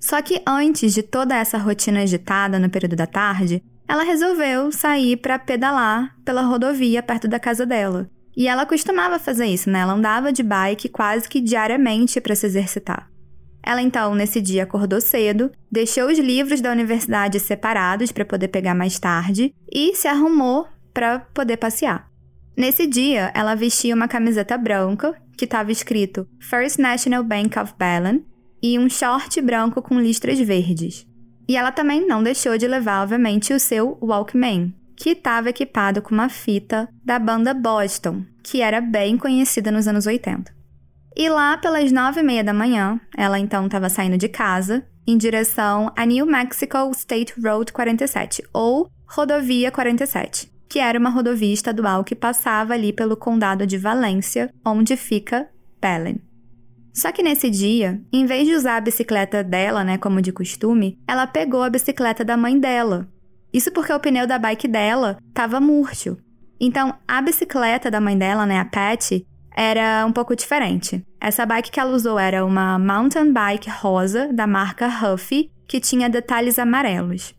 Só 0.00 0.20
que 0.20 0.42
antes 0.46 0.92
de 0.92 1.02
toda 1.02 1.36
essa 1.36 1.58
rotina 1.58 2.00
agitada 2.00 2.58
no 2.58 2.70
período 2.70 2.96
da 2.96 3.06
tarde, 3.06 3.62
ela 3.88 4.04
resolveu 4.04 4.72
sair 4.72 5.16
para 5.16 5.38
pedalar 5.38 6.16
pela 6.24 6.42
rodovia 6.42 7.02
perto 7.02 7.28
da 7.28 7.38
casa 7.38 7.66
dela. 7.66 8.08
E 8.36 8.48
ela 8.48 8.64
costumava 8.64 9.18
fazer 9.18 9.46
isso, 9.46 9.68
né? 9.68 9.80
Ela 9.80 9.92
andava 9.92 10.32
de 10.32 10.42
bike 10.42 10.88
quase 10.88 11.28
que 11.28 11.40
diariamente 11.40 12.20
para 12.20 12.34
se 12.34 12.46
exercitar. 12.46 13.10
Ela 13.62 13.82
então, 13.82 14.14
nesse 14.14 14.40
dia, 14.40 14.64
acordou 14.64 15.00
cedo, 15.00 15.52
deixou 15.70 16.08
os 16.08 16.18
livros 16.18 16.60
da 16.60 16.72
universidade 16.72 17.38
separados 17.38 18.10
para 18.10 18.24
poder 18.24 18.48
pegar 18.48 18.74
mais 18.74 18.98
tarde 18.98 19.54
e 19.70 19.94
se 19.94 20.08
arrumou 20.08 20.66
para 20.92 21.20
poder 21.20 21.56
passear. 21.56 22.10
Nesse 22.56 22.86
dia, 22.86 23.30
ela 23.34 23.54
vestia 23.54 23.94
uma 23.94 24.08
camiseta 24.08 24.58
branca 24.58 25.14
que 25.36 25.44
estava 25.44 25.72
escrito 25.72 26.28
First 26.40 26.78
National 26.78 27.24
Bank 27.24 27.58
of 27.58 27.74
Belen 27.78 28.24
e 28.62 28.78
um 28.78 28.88
short 28.88 29.40
branco 29.40 29.82
com 29.82 29.98
listras 29.98 30.38
verdes. 30.38 31.06
E 31.48 31.56
ela 31.56 31.72
também 31.72 32.06
não 32.06 32.22
deixou 32.22 32.56
de 32.56 32.68
levar, 32.68 33.02
obviamente, 33.02 33.52
o 33.52 33.58
seu 33.58 33.98
Walkman, 34.00 34.74
que 34.96 35.10
estava 35.10 35.50
equipado 35.50 36.00
com 36.00 36.14
uma 36.14 36.28
fita 36.28 36.88
da 37.04 37.18
banda 37.18 37.52
Boston, 37.52 38.24
que 38.42 38.60
era 38.60 38.80
bem 38.80 39.16
conhecida 39.16 39.70
nos 39.70 39.88
anos 39.88 40.06
80. 40.06 40.52
E 41.16 41.28
lá 41.28 41.56
pelas 41.56 41.90
nove 41.90 42.20
e 42.20 42.22
meia 42.22 42.44
da 42.44 42.54
manhã, 42.54 43.00
ela 43.16 43.38
então 43.38 43.66
estava 43.66 43.88
saindo 43.88 44.16
de 44.16 44.28
casa 44.28 44.86
em 45.06 45.16
direção 45.16 45.92
a 45.96 46.06
New 46.06 46.24
Mexico 46.24 46.90
State 46.92 47.34
Road 47.40 47.72
47, 47.72 48.44
ou 48.52 48.88
Rodovia 49.06 49.70
47, 49.70 50.51
que 50.72 50.78
era 50.78 50.98
uma 50.98 51.10
rodovia 51.10 51.52
estadual 51.52 52.02
que 52.02 52.14
passava 52.14 52.72
ali 52.72 52.94
pelo 52.94 53.14
condado 53.14 53.66
de 53.66 53.76
Valência, 53.76 54.48
onde 54.64 54.96
fica 54.96 55.46
Belen. 55.78 56.18
Só 56.94 57.12
que 57.12 57.22
nesse 57.22 57.50
dia, 57.50 58.00
em 58.10 58.24
vez 58.24 58.48
de 58.48 58.54
usar 58.54 58.78
a 58.78 58.80
bicicleta 58.80 59.44
dela, 59.44 59.84
né, 59.84 59.98
como 59.98 60.22
de 60.22 60.32
costume, 60.32 60.98
ela 61.06 61.26
pegou 61.26 61.62
a 61.62 61.68
bicicleta 61.68 62.24
da 62.24 62.38
mãe 62.38 62.58
dela. 62.58 63.06
Isso 63.52 63.70
porque 63.70 63.92
o 63.92 64.00
pneu 64.00 64.26
da 64.26 64.38
bike 64.38 64.66
dela 64.66 65.18
estava 65.28 65.60
murcho. 65.60 66.16
Então, 66.58 66.94
a 67.06 67.20
bicicleta 67.20 67.90
da 67.90 68.00
mãe 68.00 68.16
dela, 68.16 68.46
né, 68.46 68.58
a 68.58 68.64
Pat, 68.64 69.22
era 69.54 70.06
um 70.06 70.12
pouco 70.12 70.34
diferente. 70.34 71.04
Essa 71.20 71.44
bike 71.44 71.70
que 71.70 71.80
ela 71.80 71.94
usou 71.94 72.18
era 72.18 72.46
uma 72.46 72.78
mountain 72.78 73.30
bike 73.30 73.68
rosa 73.68 74.32
da 74.32 74.46
marca 74.46 74.88
Huffy, 74.88 75.50
que 75.68 75.78
tinha 75.78 76.08
detalhes 76.08 76.58
amarelos. 76.58 77.34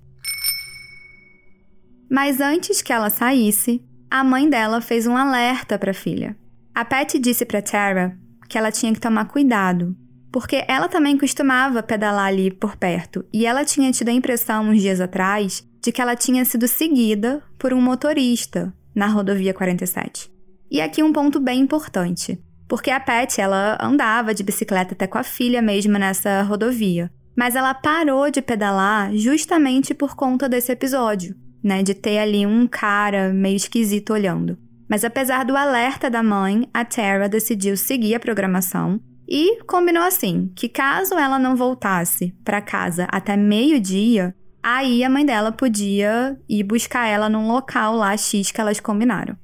Mas 2.13 2.39
antes 2.39 2.79
que 2.84 2.93
ela 2.93 3.10
saísse, 3.10 3.84
a 4.08 4.24
mãe 4.24 4.48
dela 4.48 4.79
fez 4.79 5.08
um 5.08 5.17
alerta 5.17 5.79
para 5.79 5.89
a 5.89 5.96
filha. 5.96 6.38
A 6.72 6.86
Pat 6.86 7.15
disse 7.15 7.43
para 7.43 7.60
Tara 7.60 8.15
que 8.48 8.55
ela 8.55 8.72
tinha 8.72 8.93
que 8.93 9.00
tomar 9.00 9.25
cuidado, 9.25 9.98
porque 10.32 10.63
ela 10.67 10.88
também 10.88 11.17
costumava 11.17 11.82
pedalar 11.82 12.27
ali 12.27 12.51
por 12.51 12.75
perto 12.75 13.25
e 13.34 13.48
ela 13.48 13.65
tinha 13.65 13.91
tido 13.91 14.10
a 14.10 14.12
impressão 14.12 14.70
uns 14.70 14.79
dias 14.79 15.01
atrás 15.01 15.67
de 15.82 15.91
que 15.91 16.00
ela 16.00 16.15
tinha 16.15 16.46
sido 16.46 16.67
seguida 16.67 17.41
por 17.58 17.74
um 17.74 17.82
motorista 17.82 18.72
na 18.93 19.08
rodovia 19.08 19.51
47. 19.51 20.32
E 20.70 20.82
aqui 20.82 21.01
um 21.01 21.12
ponto 21.12 21.39
bem 21.39 21.62
importante, 21.62 22.39
porque 22.67 22.91
a 22.91 23.00
Pat 23.00 23.39
ela 23.39 23.75
andava 23.82 24.36
de 24.36 24.43
bicicleta 24.43 24.93
até 24.93 25.08
com 25.08 25.17
a 25.17 25.24
filha 25.24 25.63
mesmo 25.63 25.98
nessa 25.98 26.43
rodovia, 26.43 27.12
mas 27.36 27.55
ela 27.55 27.74
parou 27.74 28.29
de 28.29 28.39
pedalar 28.39 29.12
justamente 29.15 29.96
por 29.96 30.15
conta 30.15 30.48
desse 30.48 30.72
episódio, 30.72 31.36
né, 31.63 31.82
de 31.82 31.93
ter 31.93 32.20
ali 32.20 32.46
um 32.46 32.67
cara 32.67 33.32
meio 33.34 33.55
esquisito 33.55 34.13
olhando. 34.13 34.58
Mas 34.89 35.03
apesar 35.03 35.46
do 35.46 35.55
alerta 35.55 36.10
da 36.10 36.22
mãe, 36.22 36.67
a 36.74 36.84
Tara 36.84 37.29
decidiu 37.29 37.77
seguir 37.77 38.15
a 38.15 38.20
programação 38.20 39.00
e 39.27 39.63
combinou 39.63 40.03
assim, 40.03 40.51
que 40.55 40.67
caso 40.67 41.15
ela 41.15 41.39
não 41.39 41.55
voltasse 41.55 42.36
para 42.43 42.62
casa 42.62 43.08
até 43.10 43.38
meio-dia, 43.38 44.36
aí 44.62 45.03
a 45.03 45.10
mãe 45.10 45.25
dela 45.25 45.51
podia 45.51 46.38
ir 46.48 46.63
buscar 46.63 47.08
ela 47.08 47.29
num 47.29 47.48
local 47.48 47.96
lá 47.96 48.15
X 48.15 48.51
que 48.51 48.62
elas 48.62 48.79
combinaram. 48.79 49.36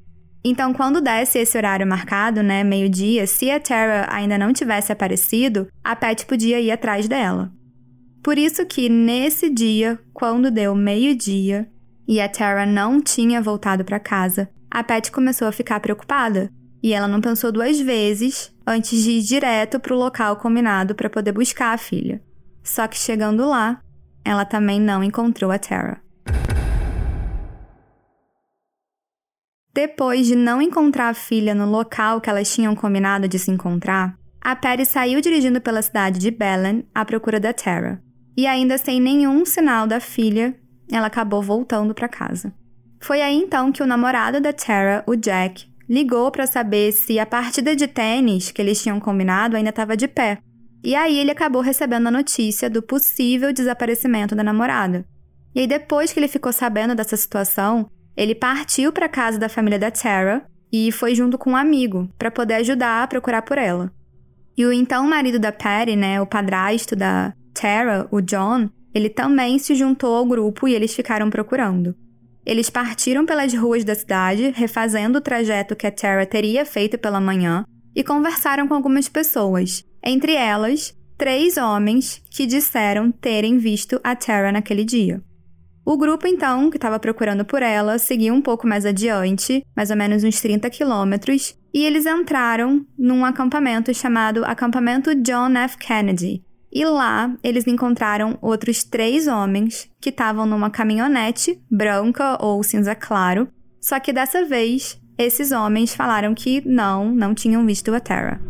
Então, 0.43 0.73
quando 0.73 1.01
desse 1.01 1.37
esse 1.37 1.57
horário 1.57 1.85
marcado, 1.85 2.41
né, 2.41 2.63
meio-dia, 2.63 3.27
se 3.27 3.49
a 3.51 3.59
Tara 3.59 4.07
ainda 4.09 4.37
não 4.37 4.53
tivesse 4.53 4.91
aparecido, 4.91 5.67
a 5.83 5.95
Pat 5.95 6.25
podia 6.25 6.61
ir 6.61 6.71
atrás 6.71 7.07
dela. 7.07 7.51
Por 8.23 8.37
isso 8.37 8.65
que 8.65 8.89
nesse 8.89 9.49
dia, 9.49 9.99
quando 10.13 10.51
deu 10.51 10.75
meio-dia 10.75 11.67
e 12.09 12.19
a 12.19 12.27
Tara 12.27 12.65
não 12.65 12.99
tinha 12.99 13.39
voltado 13.39 13.85
para 13.85 13.99
casa, 13.99 14.49
a 14.71 14.83
Pat 14.83 15.11
começou 15.11 15.47
a 15.47 15.51
ficar 15.51 15.79
preocupada 15.79 16.51
e 16.81 16.91
ela 16.91 17.07
não 17.07 17.21
pensou 17.21 17.51
duas 17.51 17.79
vezes 17.79 18.51
antes 18.65 19.03
de 19.03 19.11
ir 19.11 19.21
direto 19.21 19.79
para 19.79 19.93
o 19.93 19.97
local 19.97 20.35
combinado 20.37 20.95
para 20.95 21.07
poder 21.07 21.31
buscar 21.31 21.71
a 21.71 21.77
filha. 21.77 22.19
Só 22.63 22.87
que 22.87 22.97
chegando 22.97 23.47
lá, 23.47 23.79
ela 24.25 24.43
também 24.43 24.81
não 24.81 25.03
encontrou 25.03 25.51
a 25.51 25.59
Tara. 25.59 26.01
Depois 29.71 30.25
de 30.25 30.35
não 30.35 30.59
encontrar 30.59 31.09
a 31.09 31.13
filha 31.13 31.53
no 31.53 31.69
local 31.69 32.19
que 32.19 32.29
elas 32.29 32.51
tinham 32.51 32.75
combinado 32.75 33.27
de 33.27 33.37
se 33.37 33.51
encontrar, 33.51 34.17
a 34.41 34.55
Patty 34.55 34.83
saiu 34.83 35.21
dirigindo 35.21 35.61
pela 35.61 35.83
cidade 35.83 36.17
de 36.17 36.31
Belen 36.31 36.87
à 36.93 37.05
procura 37.05 37.39
da 37.39 37.53
Tara. 37.53 38.01
E 38.35 38.47
ainda 38.47 38.79
sem 38.79 38.99
nenhum 38.99 39.45
sinal 39.45 39.85
da 39.85 39.99
filha, 39.99 40.59
ela 40.91 41.07
acabou 41.07 41.41
voltando 41.41 41.93
para 41.93 42.07
casa. 42.07 42.53
Foi 43.01 43.21
aí 43.21 43.35
então 43.35 43.71
que 43.71 43.81
o 43.81 43.87
namorado 43.87 44.41
da 44.41 44.51
Tara, 44.51 45.03
o 45.07 45.15
Jack, 45.15 45.67
ligou 45.87 46.29
para 46.31 46.45
saber 46.45 46.91
se 46.91 47.17
a 47.17 47.25
partida 47.25 47.75
de 47.75 47.87
tênis 47.87 48.51
que 48.51 48.61
eles 48.61 48.81
tinham 48.81 48.99
combinado 48.99 49.55
ainda 49.55 49.69
estava 49.69 49.97
de 49.97 50.07
pé. 50.07 50.39
E 50.83 50.95
aí 50.95 51.17
ele 51.17 51.31
acabou 51.31 51.61
recebendo 51.61 52.07
a 52.07 52.11
notícia 52.11 52.69
do 52.69 52.81
possível 52.81 53.51
desaparecimento 53.51 54.35
da 54.35 54.43
namorada. 54.43 55.05
E 55.53 55.61
aí 55.61 55.67
depois 55.67 56.13
que 56.13 56.19
ele 56.19 56.27
ficou 56.27 56.53
sabendo 56.53 56.93
dessa 56.93 57.17
situação, 57.17 57.89
ele 58.15 58.35
partiu 58.35 58.91
para 58.91 59.09
casa 59.09 59.39
da 59.39 59.49
família 59.49 59.79
da 59.79 59.89
Tara 59.89 60.45
e 60.71 60.91
foi 60.91 61.15
junto 61.15 61.37
com 61.37 61.51
um 61.51 61.55
amigo 61.55 62.07
para 62.17 62.29
poder 62.29 62.55
ajudar 62.55 63.03
a 63.03 63.07
procurar 63.07 63.41
por 63.41 63.57
ela. 63.57 63.91
E 64.55 64.65
o 64.65 64.71
então 64.71 65.07
marido 65.07 65.39
da 65.39 65.51
Patty, 65.51 65.95
né, 65.95 66.21
o 66.21 66.27
padrasto 66.27 66.95
da 66.95 67.33
Tara, 67.53 68.07
o 68.11 68.21
John, 68.21 68.69
ele 68.93 69.09
também 69.09 69.59
se 69.59 69.75
juntou 69.75 70.15
ao 70.15 70.25
grupo 70.25 70.67
e 70.67 70.73
eles 70.73 70.93
ficaram 70.93 71.29
procurando. 71.29 71.95
Eles 72.45 72.69
partiram 72.69 73.25
pelas 73.25 73.53
ruas 73.53 73.83
da 73.83 73.93
cidade, 73.93 74.51
refazendo 74.55 75.19
o 75.19 75.21
trajeto 75.21 75.75
que 75.75 75.85
a 75.85 75.91
Tara 75.91 76.25
teria 76.25 76.65
feito 76.65 76.97
pela 76.97 77.21
manhã, 77.21 77.63
e 77.95 78.03
conversaram 78.03 78.67
com 78.67 78.73
algumas 78.73 79.09
pessoas, 79.09 79.83
entre 80.03 80.33
elas, 80.33 80.95
três 81.17 81.57
homens 81.57 82.21
que 82.31 82.45
disseram 82.45 83.11
terem 83.11 83.57
visto 83.57 83.99
a 84.03 84.15
Tara 84.15 84.51
naquele 84.51 84.83
dia. 84.83 85.21
O 85.85 85.97
grupo, 85.97 86.27
então, 86.27 86.69
que 86.69 86.77
estava 86.77 86.99
procurando 86.99 87.43
por 87.43 87.63
ela, 87.63 87.97
seguiu 87.97 88.33
um 88.33 88.41
pouco 88.41 88.67
mais 88.67 88.85
adiante, 88.85 89.63
mais 89.75 89.89
ou 89.89 89.97
menos 89.97 90.23
uns 90.23 90.39
30 90.39 90.69
quilômetros, 90.69 91.55
e 91.73 91.83
eles 91.83 92.05
entraram 92.05 92.85
num 92.97 93.25
acampamento 93.25 93.93
chamado 93.93 94.45
Acampamento 94.45 95.13
John 95.15 95.55
F. 95.57 95.77
Kennedy, 95.77 96.43
e 96.71 96.85
lá 96.85 97.35
eles 97.43 97.67
encontraram 97.67 98.37
outros 98.41 98.83
três 98.83 99.27
homens 99.27 99.89
que 99.99 100.09
estavam 100.09 100.45
numa 100.45 100.69
caminhonete 100.69 101.61
branca 101.69 102.37
ou 102.43 102.63
cinza 102.63 102.95
claro, 102.95 103.47
só 103.81 103.99
que 103.99 104.13
dessa 104.13 104.45
vez 104.45 104.99
esses 105.17 105.51
homens 105.51 105.93
falaram 105.93 106.33
que 106.33 106.61
não, 106.67 107.11
não 107.11 107.33
tinham 107.33 107.65
visto 107.65 107.93
a 107.93 107.99
Terra. 107.99 108.41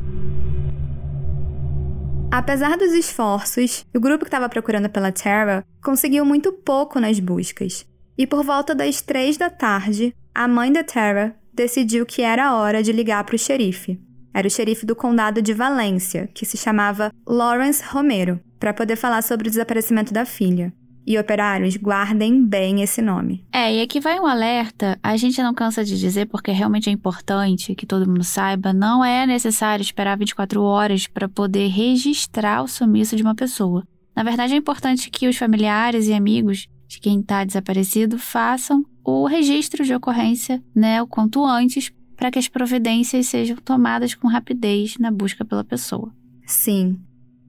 Apesar 2.32 2.78
dos 2.78 2.94
esforços, 2.94 3.84
o 3.96 4.00
grupo 4.00 4.24
que 4.24 4.28
estava 4.28 4.48
procurando 4.48 4.88
pela 4.88 5.12
Terra 5.12 5.66
conseguiu 5.84 6.24
muito 6.24 6.54
pouco 6.54 7.00
nas 7.00 7.20
buscas. 7.20 7.88
E 8.16 8.28
por 8.28 8.44
volta 8.44 8.76
das 8.76 9.02
três 9.02 9.36
da 9.36 9.50
tarde, 9.50 10.14
a 10.36 10.48
mãe 10.48 10.72
da 10.72 10.84
Terra 10.84 11.36
decidiu 11.52 12.06
que 12.06 12.22
era 12.22 12.54
hora 12.54 12.84
de 12.84 12.92
ligar 12.92 13.24
para 13.24 13.36
o 13.36 13.40
xerife. 13.40 14.00
Era 14.34 14.48
o 14.48 14.52
xerife 14.52 14.86
do 14.86 14.96
condado 14.96 15.42
de 15.42 15.54
Valência, 15.54 16.30
que 16.34 16.46
se 16.46 16.58
chamava 16.58 17.12
Lawrence 17.28 17.84
Romero, 17.84 18.40
para 18.60 18.74
poder 18.74 18.96
falar 18.96 19.22
sobre 19.22 19.48
o 19.48 19.52
desaparecimento 19.52 20.14
da 20.14 20.26
filha. 20.26 20.74
E 21.06 21.18
operários, 21.18 21.76
guardem 21.76 22.46
bem 22.46 22.84
esse 22.84 23.02
nome. 23.02 23.44
É, 23.52 23.74
e 23.74 23.82
aqui 23.82 24.00
vai 24.00 24.20
um 24.20 24.28
alerta. 24.28 25.00
A 25.02 25.18
gente 25.18 25.42
não 25.42 25.56
cansa 25.56 25.84
de 25.84 26.00
dizer, 26.00 26.28
porque 26.28 26.52
realmente 26.52 26.88
é 26.90 26.94
importante 26.94 27.74
que 27.74 27.86
todo 27.86 28.08
mundo 28.08 28.24
saiba, 28.24 28.72
não 28.72 29.04
é 29.04 29.26
necessário 29.26 29.82
esperar 29.82 30.18
24 30.18 30.62
horas 30.62 31.08
para 31.08 31.28
poder 31.28 31.68
registrar 31.68 32.62
o 32.62 32.68
sumiço 32.68 33.16
de 33.16 33.24
uma 33.24 33.34
pessoa. 33.34 33.84
Na 34.16 34.22
verdade, 34.22 34.54
é 34.54 34.58
importante 34.58 35.10
que 35.10 35.28
os 35.28 35.38
familiares 35.38 36.08
e 36.08 36.14
amigos 36.14 36.68
de 36.88 37.00
quem 37.00 37.22
está 37.22 37.44
desaparecido 37.44 38.20
façam 38.20 38.84
o 39.04 39.26
registro 39.26 39.84
de 39.84 39.94
ocorrência, 39.94 40.62
né, 40.76 41.02
o 41.02 41.08
quanto 41.08 41.46
antes, 41.46 41.92
para 42.20 42.30
que 42.30 42.38
as 42.38 42.50
providências 42.50 43.28
sejam 43.28 43.56
tomadas 43.56 44.14
com 44.14 44.28
rapidez 44.28 44.98
na 45.00 45.10
busca 45.10 45.46
pela 45.46 45.64
pessoa. 45.64 46.12
Sim. 46.46 47.00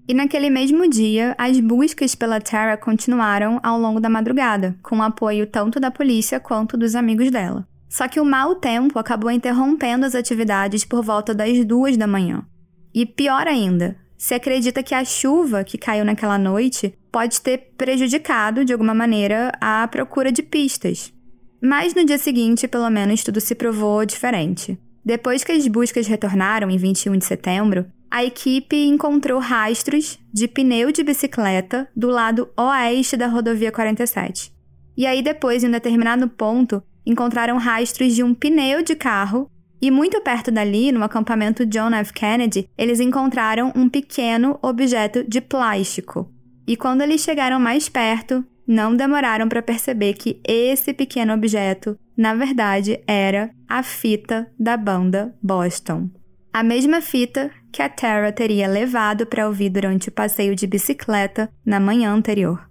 E 0.07 0.15
naquele 0.15 0.49
mesmo 0.49 0.89
dia, 0.89 1.35
as 1.37 1.59
buscas 1.59 2.15
pela 2.15 2.41
Tara 2.41 2.77
continuaram 2.77 3.59
ao 3.65 3.81
longo 3.81 3.99
da 3.99 4.09
madrugada, 4.09 4.79
com 4.81 5.03
apoio 5.03 5.45
tanto 5.45 5.81
da 5.81 5.91
polícia 5.91 6.39
quanto 6.39 6.77
dos 6.77 6.95
amigos 6.95 7.33
dela. 7.33 7.67
Só 7.89 8.07
que 8.07 8.21
o 8.21 8.25
mau 8.25 8.55
tempo 8.55 8.97
acabou 8.97 9.33
interrompendo 9.33 10.07
as 10.07 10.15
atividades 10.15 10.85
por 10.85 11.03
volta 11.03 11.35
das 11.35 11.65
duas 11.65 11.97
da 11.97 12.07
manhã. 12.07 12.47
E 12.95 13.05
pior 13.05 13.49
ainda, 13.49 13.97
se 14.17 14.35
acredita 14.35 14.85
que 14.85 14.95
a 14.95 15.05
chuva 15.05 15.65
que 15.65 15.79
caiu 15.79 16.05
naquela 16.05 16.39
noite 16.39 16.95
pode 17.11 17.41
ter 17.41 17.73
prejudicado, 17.77 18.65
de 18.65 18.73
alguma 18.73 18.95
maneira, 18.95 19.50
a 19.61 19.89
procura 19.89 20.31
de 20.31 20.43
pistas, 20.43 21.12
mas 21.61 21.95
no 21.95 22.05
dia 22.05 22.19
seguinte, 22.19 22.67
pelo 22.67 22.88
menos, 22.90 23.23
tudo 23.23 23.40
se 23.40 23.55
provou 23.55 24.05
diferente. 24.05 24.79
Depois 25.05 25.45
que 25.45 25.52
as 25.52 25.67
buscas 25.67 26.07
retornaram 26.07 26.71
em 26.71 26.76
21 26.76 27.17
de 27.17 27.25
setembro, 27.25 27.87
a 28.11 28.25
equipe 28.25 28.76
encontrou 28.87 29.38
rastros 29.38 30.19
de 30.33 30.49
pneu 30.49 30.90
de 30.90 31.02
bicicleta 31.02 31.88
do 31.95 32.09
lado 32.09 32.49
oeste 32.57 33.17
da 33.17 33.26
rodovia 33.26 33.71
47. 33.71 34.52
E 34.97 35.07
aí, 35.07 35.23
depois, 35.23 35.62
em 35.62 35.69
um 35.69 35.71
determinado 35.71 36.29
ponto, 36.29 36.83
encontraram 37.07 37.57
rastros 37.57 38.14
de 38.14 38.23
um 38.23 38.35
pneu 38.35 38.83
de 38.83 38.95
carro 38.95 39.50
e 39.81 39.90
muito 39.90 40.21
perto 40.21 40.50
dali, 40.50 40.93
no 40.93 41.02
acampamento 41.02 41.64
John 41.64 41.95
F. 41.95 42.12
Kennedy, 42.12 42.69
eles 42.76 43.00
encontraram 43.00 43.73
um 43.75 43.88
pequeno 43.88 44.59
objeto 44.61 45.25
de 45.26 45.40
plástico. 45.40 46.31
E 46.67 46.76
quando 46.76 47.00
eles 47.00 47.23
chegaram 47.23 47.59
mais 47.59 47.88
perto, 47.88 48.45
não 48.71 48.95
demoraram 48.95 49.49
para 49.49 49.61
perceber 49.61 50.15
que 50.15 50.41
esse 50.47 50.95
pequeno 50.95 51.35
objeto, 51.35 51.99
na 52.17 52.35
verdade, 52.35 53.03
era 53.05 53.50
a 53.69 53.83
fita 53.83 54.49
da 54.57 54.77
banda 54.77 55.35
Boston. 55.43 56.09
A 56.53 56.62
mesma 56.62 57.00
fita 57.00 57.50
que 57.73 57.83
a 57.83 57.89
Tara 57.89 58.31
teria 58.31 58.69
levado 58.69 59.27
para 59.27 59.49
ouvir 59.49 59.71
durante 59.71 60.09
o 60.09 60.12
passeio 60.12 60.55
de 60.55 60.69
bicicleta 60.69 61.50
na 61.67 61.81
manhã 61.81 62.12
anterior. 62.12 62.71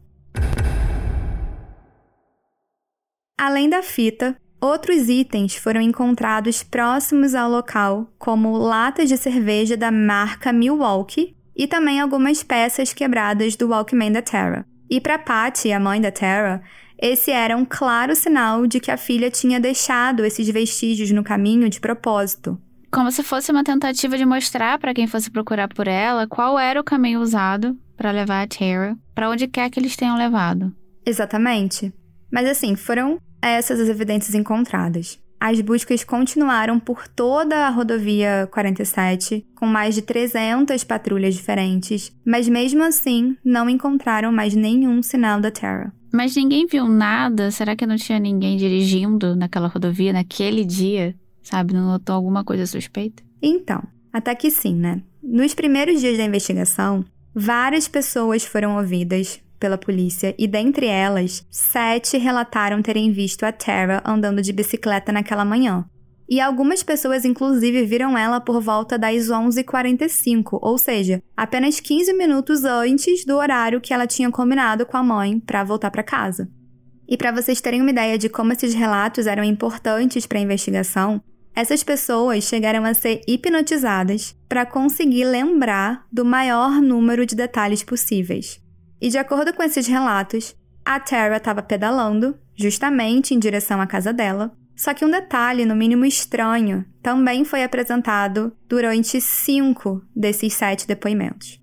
Além 3.37 3.69
da 3.69 3.83
fita, 3.83 4.37
outros 4.61 5.09
itens 5.09 5.57
foram 5.57 5.81
encontrados 5.81 6.63
próximos 6.63 7.35
ao 7.35 7.51
local, 7.51 8.09
como 8.17 8.57
latas 8.57 9.09
de 9.09 9.17
cerveja 9.17 9.75
da 9.75 9.91
marca 9.91 10.53
Milwaukee 10.53 11.35
e 11.53 11.67
também 11.67 11.99
algumas 11.99 12.41
peças 12.41 12.93
quebradas 12.93 13.57
do 13.57 13.67
Walkman 13.67 14.13
da 14.13 14.21
Tara. 14.21 14.65
E 14.89 14.99
para 14.99 15.19
Patty, 15.19 15.71
a 15.71 15.79
mãe 15.79 16.01
da 16.01 16.11
Tara, 16.11 16.61
esse 16.97 17.31
era 17.31 17.55
um 17.55 17.63
claro 17.63 18.15
sinal 18.15 18.65
de 18.65 18.79
que 18.79 18.91
a 18.91 18.97
filha 18.97 19.29
tinha 19.29 19.59
deixado 19.59 20.25
esses 20.25 20.49
vestígios 20.49 21.11
no 21.11 21.23
caminho 21.23 21.69
de 21.69 21.79
propósito. 21.79 22.59
Como 22.91 23.11
se 23.11 23.21
fosse 23.21 23.51
uma 23.51 23.63
tentativa 23.63 24.17
de 24.17 24.25
mostrar 24.25 24.79
para 24.79 24.93
quem 24.93 25.05
fosse 25.05 25.29
procurar 25.29 25.67
por 25.69 25.87
ela 25.87 26.27
qual 26.27 26.57
era 26.57 26.81
o 26.81 26.83
caminho 26.83 27.21
usado 27.21 27.77
para 27.95 28.11
levar 28.11 28.41
a 28.41 28.47
Tara 28.47 28.97
para 29.13 29.29
onde 29.29 29.47
quer 29.47 29.69
que 29.69 29.79
eles 29.79 29.95
tenham 29.95 30.17
levado. 30.17 30.75
Exatamente. 31.05 31.93
Mas 32.31 32.47
assim, 32.47 32.75
foram 32.75 33.19
essas 33.41 33.79
as 33.79 33.89
evidências 33.89 34.33
encontradas. 34.33 35.19
As 35.39 35.61
buscas 35.61 36.03
continuaram 36.03 36.79
por 36.79 37.07
toda 37.07 37.67
a 37.67 37.69
rodovia 37.69 38.47
47, 38.51 39.45
com 39.55 39.65
mais 39.65 39.95
de 39.95 40.01
300 40.01 40.83
patrulhas 40.83 41.35
diferentes, 41.35 42.11
mas 42.25 42.49
mesmo 42.49 42.83
assim 42.83 43.37
não 43.43 43.69
encontraram 43.69 44.31
mais 44.31 44.53
nenhum 44.53 45.01
sinal 45.01 45.39
da 45.39 45.49
Terra. 45.49 45.93
Mas 46.11 46.35
ninguém 46.35 46.65
viu 46.65 46.87
nada? 46.87 47.51
Será 47.51 47.75
que 47.75 47.85
não 47.85 47.95
tinha 47.95 48.19
ninguém 48.19 48.57
dirigindo 48.57 49.35
naquela 49.35 49.67
rodovia 49.67 50.11
naquele 50.11 50.65
dia? 50.65 51.15
Sabe, 51.41 51.73
não 51.73 51.85
notou 51.85 52.15
alguma 52.15 52.43
coisa 52.43 52.65
suspeita? 52.65 53.23
Então, 53.41 53.81
até 54.11 54.35
que 54.35 54.49
sim, 54.51 54.75
né? 54.75 55.01
Nos 55.21 55.53
primeiros 55.53 56.01
dias 56.01 56.17
da 56.17 56.25
investigação, 56.25 57.05
várias 57.33 57.87
pessoas 57.87 58.43
foram 58.43 58.75
ouvidas 58.75 59.39
pela 59.59 59.77
polícia 59.77 60.33
e, 60.37 60.47
dentre 60.47 60.87
elas, 60.87 61.45
sete 61.51 62.17
relataram 62.17 62.81
terem 62.81 63.11
visto 63.11 63.43
a 63.43 63.51
Tara 63.51 64.01
andando 64.05 64.41
de 64.41 64.53
bicicleta 64.53 65.11
naquela 65.11 65.43
manhã. 65.43 65.85
E 66.29 66.39
algumas 66.39 66.83
pessoas, 66.83 67.25
inclusive, 67.25 67.85
viram 67.85 68.15
ela 68.15 68.39
por 68.39 68.61
volta 68.61 68.99
das 68.99 69.29
11h45, 69.29 70.59
ou 70.61 70.77
seja, 70.77 71.23
apenas 71.35 71.79
15 71.79 72.13
minutos 72.13 72.63
antes 72.63 73.25
do 73.25 73.35
horário 73.35 73.81
que 73.81 73.93
ela 73.93 74.05
tinha 74.05 74.29
combinado 74.29 74.85
com 74.85 74.95
a 74.95 75.03
mãe 75.03 75.39
para 75.39 75.63
voltar 75.63 75.89
para 75.89 76.03
casa. 76.03 76.47
E 77.07 77.17
para 77.17 77.31
vocês 77.31 77.59
terem 77.59 77.81
uma 77.81 77.89
ideia 77.89 78.15
de 78.15 78.29
como 78.29 78.53
esses 78.53 78.75
relatos 78.75 79.25
eram 79.25 79.43
importantes 79.43 80.27
para 80.27 80.37
a 80.37 80.41
investigação, 80.43 81.19
essas 81.55 81.83
pessoas 81.83 82.43
chegaram 82.43 82.85
a 82.85 82.93
ser 82.93 83.21
hipnotizadas 83.27 84.35
para 84.47 84.67
conseguir 84.67 85.25
lembrar 85.25 86.05
do 86.11 86.23
maior 86.23 86.79
número 86.79 87.25
de 87.25 87.35
detalhes 87.35 87.83
possíveis. 87.83 88.61
E 89.01 89.09
de 89.09 89.17
acordo 89.17 89.53
com 89.53 89.63
esses 89.63 89.87
relatos, 89.87 90.55
a 90.85 90.99
Tara 90.99 91.37
estava 91.37 91.61
pedalando, 91.61 92.37
justamente 92.55 93.33
em 93.33 93.39
direção 93.39 93.79
à 93.79 93.87
casa 93.87 94.11
dela. 94.11 94.51
Só 94.75 94.93
que 94.93 95.03
um 95.03 95.11
detalhe, 95.11 95.65
no 95.65 95.75
mínimo 95.75 96.05
estranho, 96.05 96.85
também 97.01 97.43
foi 97.43 97.63
apresentado 97.63 98.55
durante 98.67 99.19
cinco 99.19 100.01
desses 100.15 100.53
sete 100.53 100.87
depoimentos. 100.87 101.59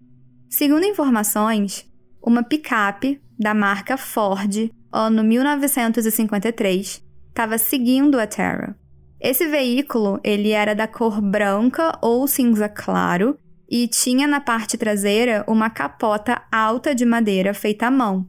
Segundo 0.50 0.84
informações, 0.84 1.90
uma 2.22 2.42
picape 2.42 3.20
da 3.38 3.54
marca 3.54 3.96
Ford, 3.96 4.70
ano 4.92 5.24
1953, 5.24 7.02
estava 7.28 7.58
seguindo 7.58 8.18
a 8.18 8.26
Tara. 8.26 8.76
Esse 9.20 9.46
veículo 9.46 10.20
ele 10.22 10.50
era 10.50 10.74
da 10.74 10.86
cor 10.86 11.20
branca 11.20 11.98
ou 12.02 12.26
cinza 12.28 12.68
claro 12.68 13.38
e 13.68 13.88
tinha 13.88 14.26
na 14.26 14.40
parte 14.40 14.76
traseira 14.76 15.44
uma 15.46 15.68
capota 15.68 16.42
alta 16.50 16.94
de 16.94 17.04
madeira 17.04 17.52
feita 17.52 17.86
à 17.86 17.90
mão. 17.90 18.28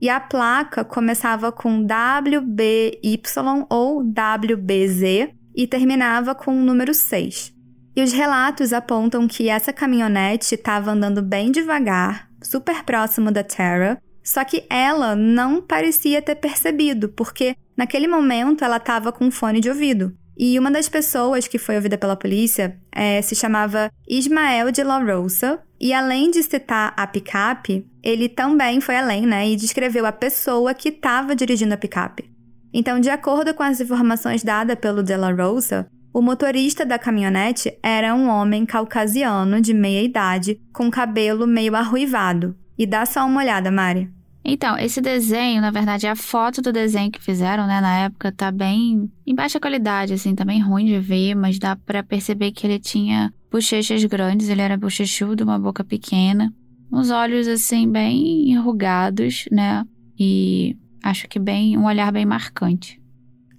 E 0.00 0.08
a 0.08 0.20
placa 0.20 0.84
começava 0.84 1.50
com 1.50 1.82
WBY 1.82 3.22
ou 3.70 4.00
WBZ 4.00 5.30
e 5.54 5.66
terminava 5.66 6.34
com 6.34 6.50
o 6.50 6.64
número 6.64 6.92
6. 6.92 7.54
E 7.96 8.02
os 8.02 8.12
relatos 8.12 8.72
apontam 8.72 9.26
que 9.28 9.48
essa 9.48 9.72
caminhonete 9.72 10.56
estava 10.56 10.90
andando 10.90 11.22
bem 11.22 11.50
devagar, 11.50 12.28
super 12.42 12.82
próximo 12.82 13.30
da 13.30 13.44
Terra, 13.44 13.98
só 14.22 14.42
que 14.44 14.64
ela 14.68 15.14
não 15.14 15.62
parecia 15.62 16.20
ter 16.20 16.34
percebido, 16.34 17.08
porque 17.10 17.54
naquele 17.76 18.08
momento 18.08 18.64
ela 18.64 18.78
estava 18.78 19.12
com 19.12 19.30
fone 19.30 19.60
de 19.60 19.68
ouvido. 19.68 20.16
E 20.36 20.58
uma 20.58 20.70
das 20.70 20.88
pessoas 20.88 21.46
que 21.46 21.58
foi 21.58 21.76
ouvida 21.76 21.96
pela 21.96 22.16
polícia 22.16 22.78
é, 22.92 23.22
se 23.22 23.34
chamava 23.34 23.90
Ismael 24.08 24.70
de 24.72 24.82
La 24.82 24.98
Rosa. 24.98 25.60
E 25.80 25.92
além 25.92 26.30
de 26.30 26.42
citar 26.42 26.94
a 26.96 27.06
picape, 27.06 27.86
ele 28.02 28.28
também 28.28 28.80
foi 28.80 28.96
além, 28.96 29.26
né? 29.26 29.48
E 29.48 29.56
descreveu 29.56 30.06
a 30.06 30.12
pessoa 30.12 30.72
que 30.72 30.88
estava 30.88 31.36
dirigindo 31.36 31.74
a 31.74 31.76
picape. 31.76 32.30
Então, 32.72 32.98
de 32.98 33.10
acordo 33.10 33.54
com 33.54 33.62
as 33.62 33.80
informações 33.80 34.42
dadas 34.42 34.78
pelo 34.78 35.02
De 35.02 35.16
La 35.16 35.30
Rosa, 35.30 35.86
o 36.12 36.22
motorista 36.22 36.86
da 36.86 36.98
caminhonete 36.98 37.76
era 37.82 38.14
um 38.14 38.28
homem 38.28 38.64
caucasiano 38.64 39.60
de 39.60 39.74
meia 39.74 40.02
idade, 40.02 40.60
com 40.72 40.90
cabelo 40.90 41.46
meio 41.46 41.74
arruivado. 41.74 42.56
E 42.78 42.86
dá 42.86 43.04
só 43.04 43.26
uma 43.26 43.40
olhada, 43.40 43.70
Mari. 43.70 44.10
Então, 44.44 44.76
esse 44.76 45.00
desenho, 45.00 45.62
na 45.62 45.70
verdade, 45.70 46.06
a 46.06 46.14
foto 46.14 46.60
do 46.60 46.70
desenho 46.70 47.10
que 47.10 47.22
fizeram, 47.22 47.66
né, 47.66 47.80
na 47.80 48.00
época, 48.00 48.30
tá 48.30 48.52
bem 48.52 49.10
em 49.26 49.34
baixa 49.34 49.58
qualidade, 49.58 50.12
assim, 50.12 50.34
tá 50.34 50.44
bem 50.44 50.60
ruim 50.60 50.84
de 50.84 50.98
ver, 51.00 51.34
mas 51.34 51.58
dá 51.58 51.74
para 51.74 52.02
perceber 52.02 52.52
que 52.52 52.66
ele 52.66 52.78
tinha 52.78 53.32
bochechas 53.50 54.04
grandes, 54.04 54.50
ele 54.50 54.60
era 54.60 54.76
bochechudo, 54.76 55.44
uma 55.44 55.58
boca 55.58 55.82
pequena, 55.82 56.52
uns 56.92 57.10
olhos, 57.10 57.48
assim, 57.48 57.90
bem 57.90 58.50
enrugados, 58.50 59.46
né, 59.50 59.82
e 60.18 60.76
acho 61.02 61.26
que 61.26 61.38
bem, 61.38 61.78
um 61.78 61.86
olhar 61.86 62.12
bem 62.12 62.26
marcante. 62.26 63.00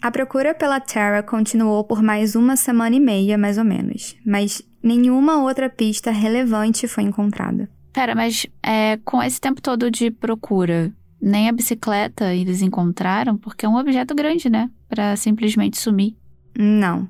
A 0.04 0.12
procura 0.12 0.54
pela 0.54 0.80
Tara 0.80 1.24
continuou 1.24 1.84
por 1.84 2.04
mais 2.04 2.36
uma 2.36 2.56
semana 2.56 2.96
e 2.96 3.00
meia, 3.00 3.40
mais 3.40 3.58
ou 3.58 3.66
menos, 3.66 4.16
mas 4.24 4.62
nenhuma 4.84 5.42
outra 5.42 5.68
pista 5.68 6.12
relevante 6.12 6.88
foi 6.88 7.06
encontrada. 7.06 7.68
Pera, 7.96 8.14
mas 8.14 8.46
é, 8.62 8.98
com 9.06 9.24
esse 9.24 9.40
tempo 9.40 9.62
todo 9.62 9.90
de 9.90 10.12
procura, 10.12 10.92
nem 11.22 11.48
a 11.48 11.54
bicicleta 11.54 12.34
eles 12.34 12.62
encontraram? 12.62 13.38
Porque 13.38 13.66
é 13.66 13.70
um 13.70 13.78
objeto 13.78 14.14
grande, 14.14 14.50
né? 14.50 14.70
Pra 14.90 15.16
simplesmente 15.16 15.78
sumir. 15.78 16.14
Não. 16.60 17.08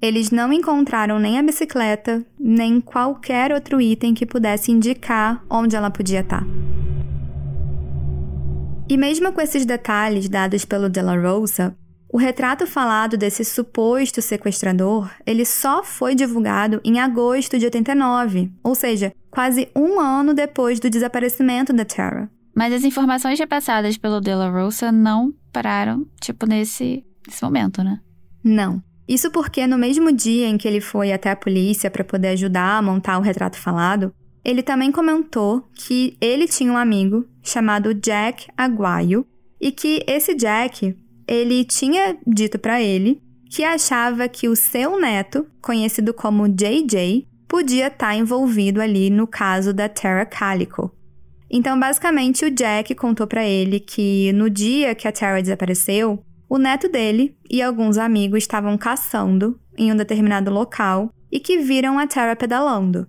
Eles 0.00 0.30
não 0.30 0.52
encontraram 0.52 1.18
nem 1.18 1.40
a 1.40 1.42
bicicleta, 1.42 2.24
nem 2.38 2.80
qualquer 2.80 3.50
outro 3.52 3.80
item 3.80 4.14
que 4.14 4.24
pudesse 4.24 4.70
indicar 4.70 5.44
onde 5.50 5.74
ela 5.74 5.90
podia 5.90 6.20
estar. 6.20 6.46
E 8.88 8.96
mesmo 8.96 9.32
com 9.32 9.40
esses 9.40 9.66
detalhes 9.66 10.28
dados 10.28 10.64
pelo 10.64 10.88
De 10.88 11.02
La 11.02 11.16
Rosa, 11.16 11.76
o 12.10 12.16
retrato 12.16 12.64
falado 12.64 13.18
desse 13.18 13.44
suposto 13.44 14.22
sequestrador, 14.22 15.10
ele 15.26 15.44
só 15.44 15.82
foi 15.82 16.14
divulgado 16.14 16.80
em 16.84 17.00
agosto 17.00 17.58
de 17.58 17.66
89, 17.66 18.52
ou 18.62 18.74
seja, 18.76 19.12
quase 19.30 19.68
um 19.74 20.00
ano 20.00 20.34
depois 20.34 20.80
do 20.80 20.90
desaparecimento 20.90 21.72
da 21.72 21.84
Tara. 21.84 22.30
Mas 22.54 22.72
as 22.72 22.84
informações 22.84 23.38
repassadas 23.38 23.96
pelo 23.96 24.20
De 24.20 24.34
La 24.34 24.50
Rosa 24.50 24.90
não 24.90 25.32
pararam, 25.52 26.06
tipo, 26.20 26.46
nesse, 26.46 27.04
nesse 27.26 27.42
momento, 27.42 27.82
né? 27.82 28.00
Não. 28.42 28.82
Isso 29.06 29.30
porque 29.30 29.66
no 29.66 29.78
mesmo 29.78 30.12
dia 30.12 30.48
em 30.48 30.58
que 30.58 30.66
ele 30.66 30.80
foi 30.80 31.12
até 31.12 31.30
a 31.30 31.36
polícia 31.36 31.90
para 31.90 32.04
poder 32.04 32.28
ajudar 32.28 32.78
a 32.78 32.82
montar 32.82 33.18
o 33.18 33.22
retrato 33.22 33.56
falado, 33.56 34.12
ele 34.44 34.62
também 34.62 34.90
comentou 34.90 35.68
que 35.74 36.16
ele 36.20 36.48
tinha 36.48 36.72
um 36.72 36.76
amigo 36.76 37.26
chamado 37.42 37.94
Jack 37.94 38.48
Aguayo 38.56 39.26
e 39.60 39.70
que 39.70 40.02
esse 40.06 40.34
Jack 40.34 40.96
ele 41.26 41.64
tinha 41.64 42.16
dito 42.26 42.58
para 42.58 42.82
ele 42.82 43.22
que 43.50 43.62
achava 43.62 44.28
que 44.28 44.48
o 44.48 44.56
seu 44.56 44.98
neto, 44.98 45.46
conhecido 45.60 46.12
como 46.14 46.48
JJ, 46.48 47.27
podia 47.48 47.86
estar 47.88 48.08
tá 48.08 48.14
envolvido 48.14 48.80
ali 48.80 49.10
no 49.10 49.26
caso 49.26 49.72
da 49.72 49.88
Terra 49.88 50.26
Calico. 50.26 50.94
Então, 51.50 51.80
basicamente, 51.80 52.44
o 52.44 52.50
Jack 52.50 52.94
contou 52.94 53.26
para 53.26 53.44
ele 53.44 53.80
que 53.80 54.32
no 54.34 54.50
dia 54.50 54.94
que 54.94 55.08
a 55.08 55.12
Terra 55.12 55.40
desapareceu, 55.40 56.22
o 56.48 56.58
neto 56.58 56.88
dele 56.88 57.34
e 57.50 57.62
alguns 57.62 57.96
amigos 57.96 58.38
estavam 58.38 58.76
caçando 58.76 59.58
em 59.76 59.90
um 59.90 59.96
determinado 59.96 60.50
local 60.50 61.10
e 61.32 61.40
que 61.40 61.58
viram 61.58 61.98
a 61.98 62.06
Terra 62.06 62.36
pedalando. 62.36 63.06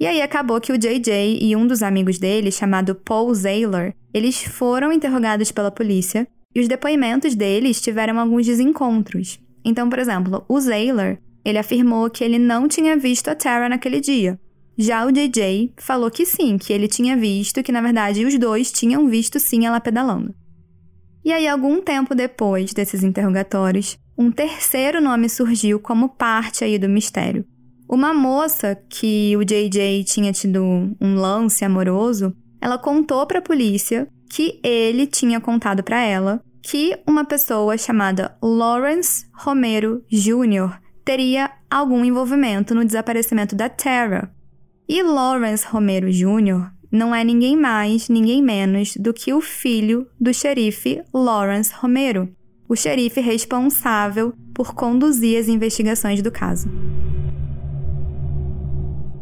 E 0.00 0.06
aí 0.06 0.20
acabou 0.20 0.60
que 0.60 0.72
o 0.72 0.78
JJ 0.78 1.38
e 1.40 1.54
um 1.54 1.66
dos 1.66 1.82
amigos 1.82 2.18
dele, 2.18 2.50
chamado 2.50 2.94
Paul 2.94 3.32
Zaylor, 3.34 3.92
eles 4.12 4.42
foram 4.42 4.92
interrogados 4.92 5.52
pela 5.52 5.70
polícia 5.70 6.26
e 6.54 6.60
os 6.60 6.68
depoimentos 6.68 7.34
deles 7.34 7.80
tiveram 7.80 8.18
alguns 8.18 8.46
desencontros. 8.46 9.38
Então, 9.64 9.88
por 9.88 9.98
exemplo, 9.98 10.44
o 10.48 10.60
Zaylor, 10.60 11.18
ele 11.44 11.58
afirmou 11.58 12.08
que 12.10 12.22
ele 12.22 12.38
não 12.38 12.68
tinha 12.68 12.96
visto 12.96 13.28
a 13.28 13.34
Tara 13.34 13.68
naquele 13.68 14.00
dia. 14.00 14.38
Já 14.76 15.04
o 15.04 15.12
JJ 15.12 15.74
falou 15.76 16.10
que 16.10 16.24
sim, 16.24 16.56
que 16.56 16.72
ele 16.72 16.88
tinha 16.88 17.16
visto, 17.16 17.62
que 17.62 17.72
na 17.72 17.82
verdade 17.82 18.24
os 18.24 18.38
dois 18.38 18.72
tinham 18.72 19.08
visto 19.08 19.38
sim 19.38 19.66
ela 19.66 19.80
pedalando. 19.80 20.34
E 21.24 21.32
aí, 21.32 21.46
algum 21.46 21.80
tempo 21.80 22.14
depois 22.14 22.72
desses 22.72 23.04
interrogatórios, 23.04 23.96
um 24.18 24.30
terceiro 24.30 25.00
nome 25.00 25.28
surgiu 25.28 25.78
como 25.78 26.08
parte 26.08 26.64
aí 26.64 26.78
do 26.78 26.88
mistério. 26.88 27.44
Uma 27.88 28.12
moça 28.12 28.76
que 28.88 29.36
o 29.36 29.44
JJ 29.44 30.02
tinha 30.04 30.32
tido 30.32 30.64
um 31.00 31.14
lance 31.14 31.64
amoroso, 31.64 32.34
ela 32.60 32.78
contou 32.78 33.26
para 33.26 33.38
a 33.38 33.42
polícia 33.42 34.08
que 34.30 34.58
ele 34.64 35.06
tinha 35.06 35.40
contado 35.40 35.82
para 35.82 36.00
ela 36.00 36.42
que 36.62 36.96
uma 37.06 37.24
pessoa 37.24 37.76
chamada 37.76 38.36
Lawrence 38.42 39.26
Romero 39.34 40.02
Jr. 40.10 40.80
teria 41.04 41.50
algum 41.70 42.04
envolvimento 42.04 42.74
no 42.74 42.84
desaparecimento 42.84 43.54
da 43.54 43.68
Tara. 43.68 44.30
E 44.88 45.02
Lawrence 45.02 45.66
Romero 45.66 46.10
Jr. 46.10 46.70
não 46.90 47.14
é 47.14 47.24
ninguém 47.24 47.56
mais, 47.56 48.08
ninguém 48.08 48.42
menos 48.42 48.96
do 48.96 49.12
que 49.12 49.32
o 49.32 49.40
filho 49.40 50.06
do 50.20 50.32
xerife 50.34 51.02
Lawrence 51.12 51.72
Romero, 51.74 52.28
o 52.68 52.76
xerife 52.76 53.20
responsável 53.20 54.32
por 54.54 54.74
conduzir 54.74 55.38
as 55.38 55.48
investigações 55.48 56.22
do 56.22 56.30
caso. 56.30 56.68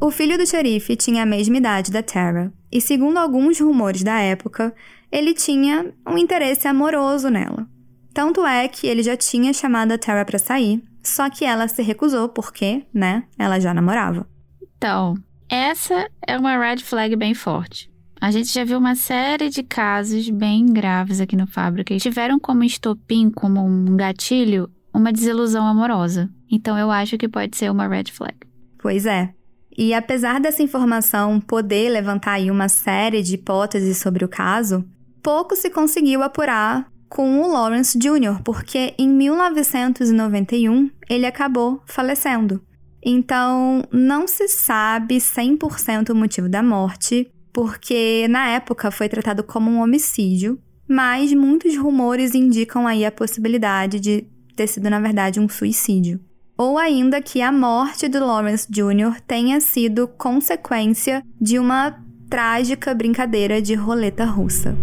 O 0.00 0.10
filho 0.10 0.38
do 0.38 0.46
xerife 0.46 0.96
tinha 0.96 1.22
a 1.22 1.26
mesma 1.26 1.58
idade 1.58 1.90
da 1.90 2.02
Tara, 2.02 2.52
e 2.72 2.80
segundo 2.80 3.18
alguns 3.18 3.60
rumores 3.60 4.02
da 4.02 4.18
época, 4.18 4.74
ele 5.12 5.34
tinha 5.34 5.92
um 6.06 6.16
interesse 6.16 6.66
amoroso 6.66 7.28
nela. 7.28 7.68
Tanto 8.14 8.46
é 8.46 8.66
que 8.66 8.86
ele 8.86 9.02
já 9.02 9.16
tinha 9.16 9.52
chamado 9.52 9.92
a 9.92 9.98
Tara 9.98 10.24
para 10.24 10.38
sair, 10.38 10.82
só 11.02 11.28
que 11.30 11.44
ela 11.44 11.68
se 11.68 11.82
recusou 11.82 12.28
porque, 12.28 12.84
né, 12.92 13.24
ela 13.38 13.58
já 13.60 13.72
namorava. 13.72 14.28
Então, 14.76 15.14
essa 15.48 16.08
é 16.26 16.38
uma 16.38 16.58
red 16.58 16.78
flag 16.78 17.14
bem 17.16 17.34
forte. 17.34 17.90
A 18.20 18.30
gente 18.30 18.52
já 18.52 18.64
viu 18.64 18.78
uma 18.78 18.94
série 18.94 19.48
de 19.48 19.62
casos 19.62 20.28
bem 20.28 20.66
graves 20.66 21.20
aqui 21.20 21.34
no 21.34 21.46
Fábrica 21.46 21.94
e 21.94 21.98
tiveram 21.98 22.38
como 22.38 22.62
estopim, 22.62 23.30
como 23.30 23.64
um 23.64 23.96
gatilho, 23.96 24.70
uma 24.92 25.12
desilusão 25.12 25.66
amorosa. 25.66 26.28
Então 26.50 26.76
eu 26.78 26.90
acho 26.90 27.16
que 27.16 27.28
pode 27.28 27.56
ser 27.56 27.70
uma 27.70 27.88
red 27.88 28.04
flag. 28.12 28.36
Pois 28.78 29.06
é. 29.06 29.32
E 29.76 29.94
apesar 29.94 30.38
dessa 30.38 30.62
informação 30.62 31.40
poder 31.40 31.88
levantar 31.88 32.32
aí 32.32 32.50
uma 32.50 32.68
série 32.68 33.22
de 33.22 33.36
hipóteses 33.36 33.96
sobre 33.96 34.24
o 34.24 34.28
caso, 34.28 34.84
pouco 35.22 35.56
se 35.56 35.70
conseguiu 35.70 36.22
apurar 36.22 36.90
com 37.10 37.42
o 37.42 37.52
Lawrence 37.52 37.98
Jr., 37.98 38.40
porque 38.42 38.94
em 38.96 39.08
1991 39.08 40.88
ele 41.10 41.26
acabou 41.26 41.82
falecendo. 41.84 42.62
Então, 43.04 43.82
não 43.92 44.28
se 44.28 44.46
sabe 44.46 45.16
100% 45.16 46.10
o 46.10 46.14
motivo 46.14 46.48
da 46.48 46.62
morte, 46.62 47.30
porque 47.52 48.28
na 48.28 48.50
época 48.50 48.90
foi 48.90 49.08
tratado 49.08 49.42
como 49.42 49.68
um 49.68 49.82
homicídio, 49.82 50.58
mas 50.88 51.32
muitos 51.32 51.76
rumores 51.76 52.34
indicam 52.34 52.86
aí 52.86 53.04
a 53.04 53.12
possibilidade 53.12 53.98
de 53.98 54.26
ter 54.54 54.68
sido, 54.68 54.88
na 54.88 55.00
verdade, 55.00 55.40
um 55.40 55.48
suicídio. 55.48 56.20
Ou 56.56 56.78
ainda 56.78 57.20
que 57.20 57.42
a 57.42 57.50
morte 57.50 58.06
do 58.06 58.20
Lawrence 58.20 58.70
Jr. 58.70 59.20
tenha 59.26 59.60
sido 59.60 60.06
consequência 60.06 61.24
de 61.40 61.58
uma 61.58 61.98
trágica 62.28 62.94
brincadeira 62.94 63.60
de 63.60 63.74
roleta 63.74 64.24
russa. 64.24 64.76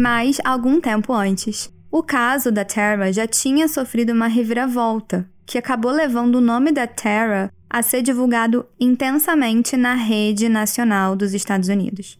Mas, 0.00 0.40
algum 0.42 0.80
tempo 0.80 1.12
antes, 1.12 1.70
o 1.92 2.02
caso 2.02 2.50
da 2.50 2.64
Tara 2.64 3.12
já 3.12 3.26
tinha 3.26 3.68
sofrido 3.68 4.14
uma 4.14 4.28
reviravolta, 4.28 5.28
que 5.44 5.58
acabou 5.58 5.92
levando 5.92 6.36
o 6.36 6.40
nome 6.40 6.72
da 6.72 6.86
Tara 6.86 7.52
a 7.68 7.82
ser 7.82 8.00
divulgado 8.00 8.64
intensamente 8.80 9.76
na 9.76 9.92
rede 9.92 10.48
nacional 10.48 11.14
dos 11.14 11.34
Estados 11.34 11.68
Unidos. 11.68 12.18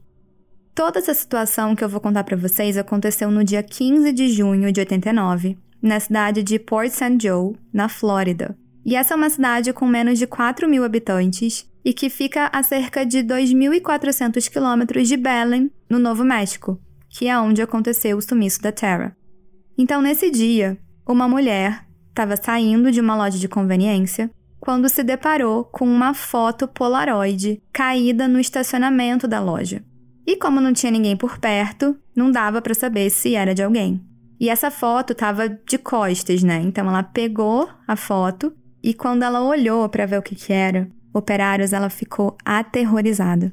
Toda 0.75 0.99
essa 0.99 1.15
situação 1.15 1.75
que 1.75 1.83
eu 1.83 1.89
vou 1.89 2.03
contar 2.03 2.23
para 2.23 2.37
vocês 2.37 2.77
aconteceu 2.77 3.31
no 3.31 3.43
dia 3.43 3.63
15 3.63 4.13
de 4.13 4.29
junho 4.29 4.71
de 4.71 4.81
89, 4.81 5.57
na 5.81 5.99
cidade 5.99 6.43
de 6.43 6.59
Port 6.59 6.91
St. 6.91 7.17
Joe, 7.19 7.57
na 7.73 7.89
Flórida. 7.89 8.55
E 8.85 8.95
essa 8.95 9.15
é 9.15 9.17
uma 9.17 9.31
cidade 9.31 9.73
com 9.73 9.87
menos 9.87 10.19
de 10.19 10.27
4 10.27 10.69
mil 10.69 10.85
habitantes 10.85 11.67
e 11.83 11.95
que 11.95 12.11
fica 12.11 12.51
a 12.53 12.63
cerca 12.63 13.07
de 13.07 13.21
2.400 13.21 14.51
quilômetros 14.51 15.09
de 15.09 15.17
Belen, 15.17 15.71
no 15.89 15.99
Novo 15.99 16.23
México, 16.23 16.79
que 17.11 17.29
é 17.29 17.39
onde 17.39 17.61
aconteceu 17.61 18.17
o 18.17 18.23
sumiço 18.23 18.63
da 18.63 18.73
Tara. 18.73 19.15
Então, 19.77 20.01
nesse 20.01 20.31
dia, 20.31 20.79
uma 21.07 21.29
mulher 21.29 21.85
estava 22.09 22.37
saindo 22.37 22.91
de 22.91 23.01
uma 23.01 23.17
loja 23.17 23.39
de 23.39 23.49
conveniência 23.49 24.31
quando 24.61 24.89
se 24.89 25.03
deparou 25.03 25.65
com 25.65 25.85
uma 25.85 26.15
foto 26.15 26.69
Polaroid 26.69 27.61
caída 27.73 28.29
no 28.29 28.39
estacionamento 28.39 29.27
da 29.27 29.41
loja. 29.41 29.83
E 30.27 30.37
como 30.37 30.61
não 30.61 30.73
tinha 30.73 30.93
ninguém 30.93 31.17
por 31.17 31.39
perto, 31.39 31.97
não 32.15 32.31
dava 32.31 32.63
para 32.63 32.75
saber 32.75 33.11
se 33.11 33.35
era 33.35 33.55
de 33.55 33.63
alguém. 33.63 34.01
E 34.39 34.49
essa 34.49 34.71
foto 34.71 35.13
estava 35.13 35.49
de 35.49 35.79
costas, 35.79 36.43
né? 36.43 36.61
Então 36.63 36.89
ela 36.89 37.03
pegou 37.03 37.69
a 37.89 37.97
foto 37.97 38.55
e 38.83 38.95
quando 38.95 39.23
ela 39.23 39.43
olhou 39.43 39.89
para 39.89 40.07
ver 40.07 40.19
o 40.19 40.23
que, 40.23 40.35
que 40.35 40.53
era, 40.53 40.89
operários, 41.13 41.73
ela 41.73 41.91
ficou 41.91 42.37
aterrorizada. 42.45 43.53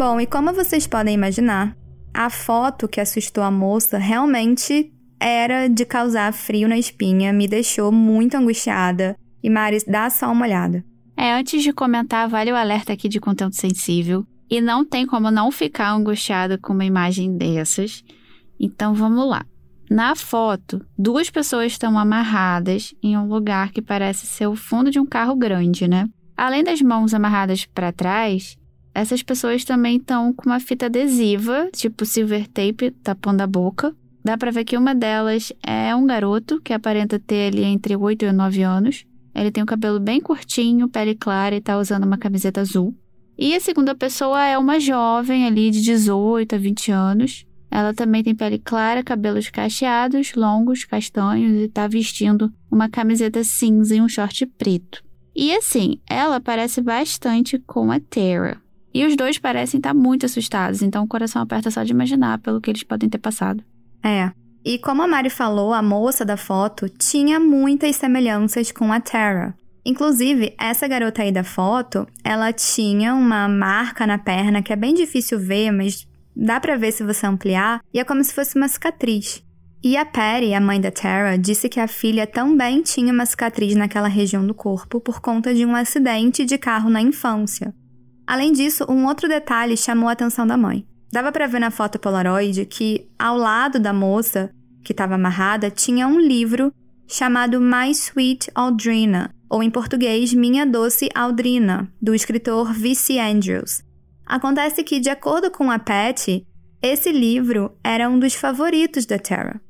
Bom, 0.00 0.18
e 0.18 0.26
como 0.26 0.54
vocês 0.54 0.86
podem 0.86 1.14
imaginar, 1.14 1.76
a 2.14 2.30
foto 2.30 2.88
que 2.88 3.02
assustou 3.02 3.44
a 3.44 3.50
moça 3.50 3.98
realmente 3.98 4.90
era 5.20 5.68
de 5.68 5.84
causar 5.84 6.32
frio 6.32 6.66
na 6.66 6.78
espinha, 6.78 7.34
me 7.34 7.46
deixou 7.46 7.92
muito 7.92 8.34
angustiada. 8.34 9.14
E 9.42 9.50
Maris, 9.50 9.84
dá 9.84 10.08
só 10.08 10.32
uma 10.32 10.46
olhada. 10.46 10.82
É, 11.14 11.34
antes 11.34 11.62
de 11.62 11.70
comentar, 11.74 12.26
vale 12.30 12.50
o 12.50 12.56
alerta 12.56 12.94
aqui 12.94 13.10
de 13.10 13.20
conteúdo 13.20 13.54
sensível. 13.54 14.24
E 14.48 14.58
não 14.62 14.86
tem 14.86 15.04
como 15.04 15.30
não 15.30 15.50
ficar 15.50 15.92
angustiada 15.92 16.56
com 16.56 16.72
uma 16.72 16.86
imagem 16.86 17.36
dessas. 17.36 18.02
Então 18.58 18.94
vamos 18.94 19.28
lá. 19.28 19.44
Na 19.90 20.16
foto, 20.16 20.82
duas 20.98 21.28
pessoas 21.28 21.72
estão 21.72 21.98
amarradas 21.98 22.94
em 23.02 23.18
um 23.18 23.28
lugar 23.28 23.70
que 23.70 23.82
parece 23.82 24.26
ser 24.26 24.46
o 24.46 24.56
fundo 24.56 24.90
de 24.90 24.98
um 24.98 25.04
carro 25.04 25.36
grande, 25.36 25.86
né? 25.86 26.08
Além 26.34 26.64
das 26.64 26.80
mãos 26.80 27.12
amarradas 27.12 27.66
para 27.66 27.92
trás, 27.92 28.56
essas 28.94 29.22
pessoas 29.22 29.64
também 29.64 29.96
estão 29.96 30.32
com 30.32 30.50
uma 30.50 30.60
fita 30.60 30.86
adesiva, 30.86 31.68
tipo 31.72 32.04
silver 32.04 32.48
tape, 32.48 32.90
tapando 33.02 33.42
a 33.42 33.46
boca. 33.46 33.94
Dá 34.22 34.36
pra 34.36 34.50
ver 34.50 34.64
que 34.64 34.76
uma 34.76 34.94
delas 34.94 35.52
é 35.66 35.94
um 35.94 36.06
garoto 36.06 36.60
que 36.60 36.72
aparenta 36.72 37.18
ter 37.18 37.52
ali 37.52 37.64
entre 37.64 37.96
8 37.96 38.24
e 38.24 38.32
9 38.32 38.62
anos. 38.62 39.06
Ele 39.34 39.50
tem 39.50 39.62
o 39.62 39.66
cabelo 39.66 39.98
bem 39.98 40.20
curtinho, 40.20 40.88
pele 40.88 41.14
clara 41.14 41.56
e 41.56 41.60
tá 41.60 41.78
usando 41.78 42.04
uma 42.04 42.18
camiseta 42.18 42.60
azul. 42.60 42.94
E 43.38 43.54
a 43.54 43.60
segunda 43.60 43.94
pessoa 43.94 44.44
é 44.44 44.58
uma 44.58 44.78
jovem 44.78 45.46
ali 45.46 45.70
de 45.70 45.80
18 45.80 46.54
a 46.54 46.58
20 46.58 46.92
anos. 46.92 47.46
Ela 47.70 47.94
também 47.94 48.22
tem 48.22 48.34
pele 48.34 48.58
clara, 48.58 49.02
cabelos 49.02 49.48
cacheados, 49.48 50.34
longos, 50.34 50.84
castanhos 50.84 51.62
e 51.62 51.68
tá 51.68 51.86
vestindo 51.86 52.52
uma 52.70 52.88
camiseta 52.88 53.42
cinza 53.44 53.94
e 53.94 54.00
um 54.02 54.08
short 54.08 54.44
preto. 54.44 55.02
E 55.34 55.54
assim, 55.54 55.98
ela 56.08 56.40
parece 56.40 56.82
bastante 56.82 57.58
com 57.60 57.90
a 57.90 58.00
Tara. 58.00 58.60
E 58.92 59.04
os 59.04 59.16
dois 59.16 59.38
parecem 59.38 59.78
estar 59.78 59.94
muito 59.94 60.26
assustados, 60.26 60.82
então 60.82 61.04
o 61.04 61.08
coração 61.08 61.40
aperta 61.40 61.70
só 61.70 61.82
de 61.82 61.92
imaginar 61.92 62.38
pelo 62.38 62.60
que 62.60 62.70
eles 62.70 62.82
podem 62.82 63.08
ter 63.08 63.18
passado. 63.18 63.62
É. 64.02 64.30
E 64.64 64.78
como 64.78 65.02
a 65.02 65.06
Mari 65.06 65.30
falou, 65.30 65.72
a 65.72 65.80
moça 65.80 66.24
da 66.24 66.36
foto 66.36 66.88
tinha 66.88 67.40
muitas 67.40 67.96
semelhanças 67.96 68.70
com 68.70 68.92
a 68.92 69.00
Tara. 69.00 69.54
Inclusive, 69.84 70.54
essa 70.58 70.86
garota 70.86 71.22
aí 71.22 71.32
da 71.32 71.42
foto, 71.42 72.06
ela 72.22 72.52
tinha 72.52 73.14
uma 73.14 73.48
marca 73.48 74.06
na 74.06 74.18
perna 74.18 74.62
que 74.62 74.72
é 74.72 74.76
bem 74.76 74.92
difícil 74.92 75.38
ver, 75.38 75.70
mas 75.70 76.06
dá 76.36 76.60
para 76.60 76.76
ver 76.76 76.92
se 76.92 77.02
você 77.02 77.26
ampliar, 77.26 77.80
e 77.92 77.98
é 77.98 78.04
como 78.04 78.22
se 78.22 78.34
fosse 78.34 78.56
uma 78.56 78.68
cicatriz. 78.68 79.42
E 79.82 79.96
a 79.96 80.04
Patty, 80.04 80.52
a 80.52 80.60
mãe 80.60 80.78
da 80.78 80.90
Tara, 80.90 81.38
disse 81.38 81.66
que 81.66 81.80
a 81.80 81.88
filha 81.88 82.26
também 82.26 82.82
tinha 82.82 83.10
uma 83.10 83.24
cicatriz 83.24 83.74
naquela 83.74 84.08
região 84.08 84.46
do 84.46 84.52
corpo 84.52 85.00
por 85.00 85.20
conta 85.22 85.54
de 85.54 85.64
um 85.64 85.74
acidente 85.74 86.44
de 86.44 86.58
carro 86.58 86.90
na 86.90 87.00
infância. 87.00 87.74
Além 88.30 88.52
disso, 88.52 88.86
um 88.88 89.06
outro 89.06 89.28
detalhe 89.28 89.76
chamou 89.76 90.08
a 90.08 90.12
atenção 90.12 90.46
da 90.46 90.56
mãe. 90.56 90.86
Dava 91.12 91.32
para 91.32 91.48
ver 91.48 91.58
na 91.58 91.72
foto 91.72 91.98
Polaroid 91.98 92.64
que, 92.64 93.10
ao 93.18 93.36
lado 93.36 93.80
da 93.80 93.92
moça, 93.92 94.54
que 94.84 94.92
estava 94.92 95.16
amarrada, 95.16 95.68
tinha 95.68 96.06
um 96.06 96.20
livro 96.20 96.72
chamado 97.08 97.60
My 97.60 97.90
Sweet 97.90 98.48
Aldrina, 98.54 99.34
ou 99.50 99.64
em 99.64 99.68
português, 99.68 100.32
Minha 100.32 100.64
Doce 100.64 101.08
Aldrina, 101.12 101.92
do 102.00 102.14
escritor 102.14 102.72
V.C. 102.72 103.18
Andrews. 103.18 103.82
Acontece 104.24 104.84
que, 104.84 105.00
de 105.00 105.10
acordo 105.10 105.50
com 105.50 105.68
a 105.68 105.80
Patty, 105.80 106.46
esse 106.80 107.10
livro 107.10 107.72
era 107.82 108.08
um 108.08 108.16
dos 108.16 108.36
favoritos 108.36 109.06
da 109.06 109.18
Tara. 109.18 109.60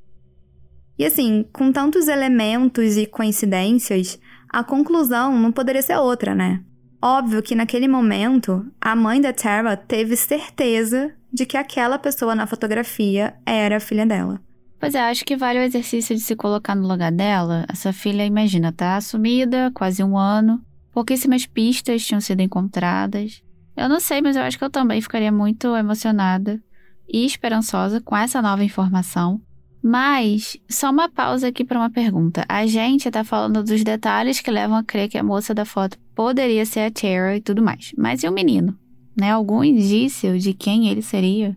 E 0.99 1.07
assim, 1.07 1.47
com 1.51 1.73
tantos 1.73 2.09
elementos 2.09 2.99
e 2.99 3.07
coincidências, 3.07 4.21
a 4.51 4.63
conclusão 4.63 5.35
não 5.39 5.51
poderia 5.51 5.81
ser 5.81 5.97
outra, 5.97 6.35
né? 6.35 6.63
Óbvio 7.03 7.43
que 7.43 7.55
naquele 7.55 7.89
momento, 7.89 8.67
a 8.81 8.95
mãe 8.95 9.21
da 9.21 9.33
Tara 9.33 9.77
teve 9.77 10.17
certeza 10.17 11.13
de 11.33 11.47
que 11.47 11.57
aquela 11.57 11.99
pessoa 11.99 12.35
na 12.35 12.47
fotografia 12.47 13.35
era 13.47 13.79
a 13.79 13.81
filha 13.81 14.05
dela. 14.05 14.41
Pois 14.79 14.95
é, 14.95 15.01
acho 15.01 15.25
que 15.25 15.37
vale 15.37 15.59
o 15.59 15.63
exercício 15.63 16.15
de 16.15 16.21
se 16.23 16.37
colocar 16.37 16.75
no 16.75 16.87
lugar 16.87 17.13
dela. 17.13 17.65
Essa 17.69 17.93
filha, 17.93 18.25
imagina, 18.25 18.73
tá 18.73 19.01
sumida, 19.01 19.71
quase 19.75 20.03
um 20.03 20.17
ano. 20.17 20.63
Pouquíssimas 20.93 21.47
pistas 21.47 22.05
tinham 22.05 22.21
sido 22.21 22.41
encontradas. 22.41 23.43
Eu 23.77 23.89
não 23.89 24.01
sei, 24.01 24.21
mas 24.21 24.37
eu 24.37 24.43
acho 24.43 24.59
que 24.59 24.65
eu 24.65 24.71
também 24.71 25.01
ficaria 25.01 25.33
muito 25.33 25.75
emocionada 25.77 26.61
e 27.09 27.25
esperançosa 27.25 28.01
com 28.01 28.17
essa 28.17 28.43
nova 28.43 28.65
informação. 28.65 29.41
Mas, 29.83 30.59
só 30.69 30.91
uma 30.91 31.09
pausa 31.09 31.49
aqui 31.49 31.65
para 31.65 31.79
uma 31.79 31.91
pergunta. 31.91 32.45
A 32.49 32.67
gente 32.67 33.09
está 33.09 33.25
falando 33.25 33.63
dos 33.65 33.83
detalhes 33.83 34.41
que 34.41 34.51
levam 34.51 34.77
a 34.77 34.85
crer 34.85 35.09
que 35.09 35.17
a 35.17 35.23
moça 35.23 35.55
da 35.55 35.65
foto 35.65 35.99
poderia 36.15 36.67
ser 36.67 36.81
a 36.81 36.91
Tara 36.91 37.37
e 37.37 37.41
tudo 37.41 37.63
mais. 37.63 37.93
Mas 37.97 38.23
e 38.23 38.29
o 38.29 38.33
menino? 38.33 38.77
Né? 39.19 39.31
Algum 39.31 39.65
indício 39.65 40.39
de 40.39 40.53
quem 40.53 40.89
ele 40.89 41.03
seria? 41.03 41.57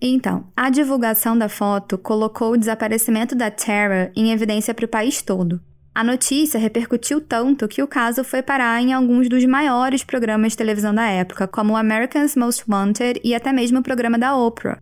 Então, 0.00 0.46
a 0.56 0.68
divulgação 0.68 1.38
da 1.38 1.48
foto 1.48 1.96
colocou 1.96 2.52
o 2.52 2.56
desaparecimento 2.56 3.34
da 3.34 3.50
Tara 3.50 4.12
em 4.14 4.32
evidência 4.32 4.74
para 4.74 4.84
o 4.84 4.88
país 4.88 5.22
todo. 5.22 5.60
A 5.94 6.02
notícia 6.02 6.58
repercutiu 6.58 7.20
tanto 7.20 7.68
que 7.68 7.82
o 7.82 7.86
caso 7.86 8.24
foi 8.24 8.42
parar 8.42 8.82
em 8.82 8.94
alguns 8.94 9.28
dos 9.28 9.44
maiores 9.44 10.02
programas 10.02 10.52
de 10.52 10.58
televisão 10.58 10.94
da 10.94 11.06
época, 11.06 11.46
como 11.46 11.74
o 11.74 11.76
American's 11.76 12.34
Most 12.34 12.64
Wanted 12.68 13.20
e 13.22 13.34
até 13.34 13.52
mesmo 13.52 13.78
o 13.78 13.82
programa 13.82 14.18
da 14.18 14.34
Oprah. 14.34 14.80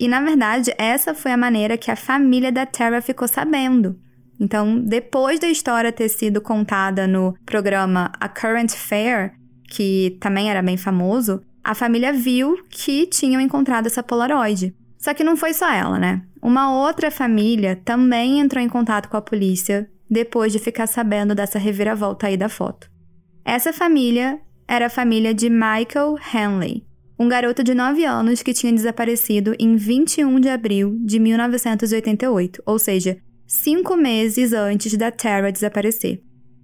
E 0.00 0.08
na 0.08 0.22
verdade, 0.22 0.72
essa 0.78 1.12
foi 1.12 1.30
a 1.30 1.36
maneira 1.36 1.76
que 1.76 1.90
a 1.90 1.96
família 1.96 2.50
da 2.50 2.64
Tara 2.64 3.02
ficou 3.02 3.28
sabendo. 3.28 4.00
Então, 4.40 4.80
depois 4.80 5.38
da 5.38 5.46
história 5.46 5.92
ter 5.92 6.08
sido 6.08 6.40
contada 6.40 7.06
no 7.06 7.34
programa 7.44 8.10
A 8.18 8.26
Current 8.26 8.72
Affair, 8.72 9.34
que 9.68 10.16
também 10.18 10.50
era 10.50 10.62
bem 10.62 10.78
famoso, 10.78 11.42
a 11.62 11.74
família 11.74 12.14
viu 12.14 12.56
que 12.70 13.06
tinham 13.08 13.42
encontrado 13.42 13.88
essa 13.88 14.02
Polaroid. 14.02 14.74
Só 14.96 15.12
que 15.12 15.22
não 15.22 15.36
foi 15.36 15.52
só 15.52 15.70
ela, 15.70 15.98
né? 15.98 16.22
Uma 16.42 16.74
outra 16.74 17.10
família 17.10 17.76
também 17.84 18.40
entrou 18.40 18.64
em 18.64 18.68
contato 18.70 19.06
com 19.10 19.18
a 19.18 19.22
polícia 19.22 19.86
depois 20.10 20.50
de 20.50 20.58
ficar 20.58 20.86
sabendo 20.86 21.34
dessa 21.34 21.58
reviravolta 21.58 22.26
aí 22.26 22.38
da 22.38 22.48
foto. 22.48 22.90
Essa 23.44 23.70
família 23.70 24.40
era 24.66 24.86
a 24.86 24.90
família 24.90 25.34
de 25.34 25.50
Michael 25.50 26.16
Hanley, 26.32 26.86
um 27.20 27.28
garoto 27.28 27.62
de 27.62 27.74
9 27.74 28.02
anos 28.06 28.42
que 28.42 28.54
tinha 28.54 28.72
desaparecido 28.72 29.54
em 29.58 29.76
21 29.76 30.40
de 30.40 30.48
abril 30.48 30.96
de 31.04 31.20
1988, 31.20 32.62
ou 32.64 32.78
seja, 32.78 33.18
cinco 33.46 33.94
meses 33.94 34.54
antes 34.54 34.96
da 34.96 35.10
Tara 35.10 35.52
desaparecer. 35.52 36.22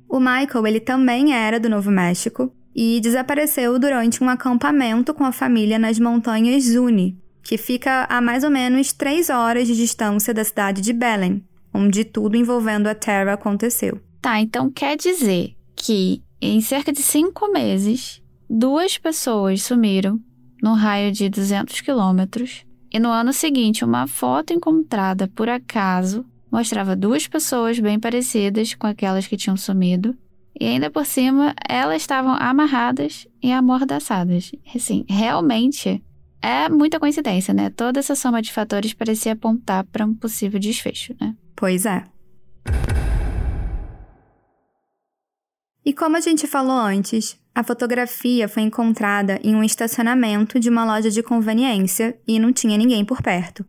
O 0.09 0.19
Michael 0.19 0.67
ele 0.67 0.81
também 0.81 1.35
era 1.35 1.61
do 1.61 1.69
Novo 1.69 1.91
México 1.91 2.51
e 2.75 3.01
desapareceu 3.01 3.79
durante 3.79 4.25
um 4.25 4.31
acampamento 4.31 5.13
com 5.13 5.25
a 5.25 5.33
família 5.33 5.79
nas 5.79 5.99
montanhas 5.99 6.65
Zuni, 6.65 7.19
que 7.43 7.59
fica 7.59 8.07
a 8.09 8.23
mais 8.23 8.43
ou 8.43 8.51
menos 8.51 8.95
três 8.95 9.29
horas 9.29 9.67
de 9.67 9.77
distância 9.77 10.33
da 10.33 10.43
cidade 10.43 10.81
de 10.81 10.95
Belen, 10.95 11.45
onde 11.75 12.03
tudo 12.03 12.35
envolvendo 12.35 12.87
a 12.87 12.95
Tara 12.95 13.35
aconteceu. 13.35 14.01
Tá, 14.23 14.41
então 14.41 14.71
quer 14.71 14.97
dizer 14.97 15.55
que 15.75 16.23
em 16.41 16.63
cerca 16.63 16.91
de 16.91 17.03
cinco 17.03 17.53
meses, 17.53 18.23
duas 18.49 18.97
pessoas 18.97 19.63
sumiram 19.63 20.19
no 20.67 20.75
raio 20.75 21.13
de 21.13 21.29
200 21.29 21.81
quilômetros, 21.81 22.67
e 22.93 22.99
no 22.99 23.09
ano 23.09 23.33
seguinte, 23.33 23.85
uma 23.85 24.09
foto 24.09 24.53
encontrada 24.53 25.29
por 25.29 25.49
acaso 25.49 26.27
mostrava 26.51 26.97
duas 26.97 27.29
pessoas 27.29 27.79
bem 27.79 28.01
parecidas 28.01 28.75
com 28.75 28.85
aquelas 28.89 29.29
que 29.29 29.37
tinham 29.37 29.57
sumido, 29.57 30.17
e 30.59 30.67
ainda 30.67 30.91
por 30.91 31.07
cima 31.07 31.55
elas 31.69 32.03
estavam 32.03 32.35
amarradas 32.35 33.29
e 33.41 33.53
amordaçadas. 33.53 34.51
Assim, 34.75 35.05
realmente 35.09 36.03
é 36.43 36.69
muita 36.69 36.99
coincidência, 36.99 37.55
né? 37.55 37.71
Toda 37.71 38.01
essa 38.01 38.17
soma 38.17 38.43
de 38.43 38.53
fatores 38.53 38.93
parecia 38.93 39.35
apontar 39.35 39.85
para 39.85 40.05
um 40.05 40.15
possível 40.15 40.59
desfecho, 40.59 41.15
né? 41.21 41.37
Pois 41.55 41.87
é. 41.87 42.03
E 45.85 45.93
como 45.93 46.17
a 46.17 46.21
gente 46.21 46.49
falou 46.49 46.77
antes, 46.77 47.39
a 47.57 47.63
fotografia 47.63 48.47
foi 48.47 48.65
encontrada 48.65 49.41
em 49.43 49.57
um 49.57 49.65
estacionamento 49.65 50.61
de 50.61 50.69
uma 50.69 50.85
loja 50.85 51.11
de 51.11 51.23
conveniência 51.23 52.15
e 52.29 52.39
não 52.39 52.53
tinha 52.53 52.77
ninguém 52.77 53.03
por 53.03 53.23
perto. 53.23 53.65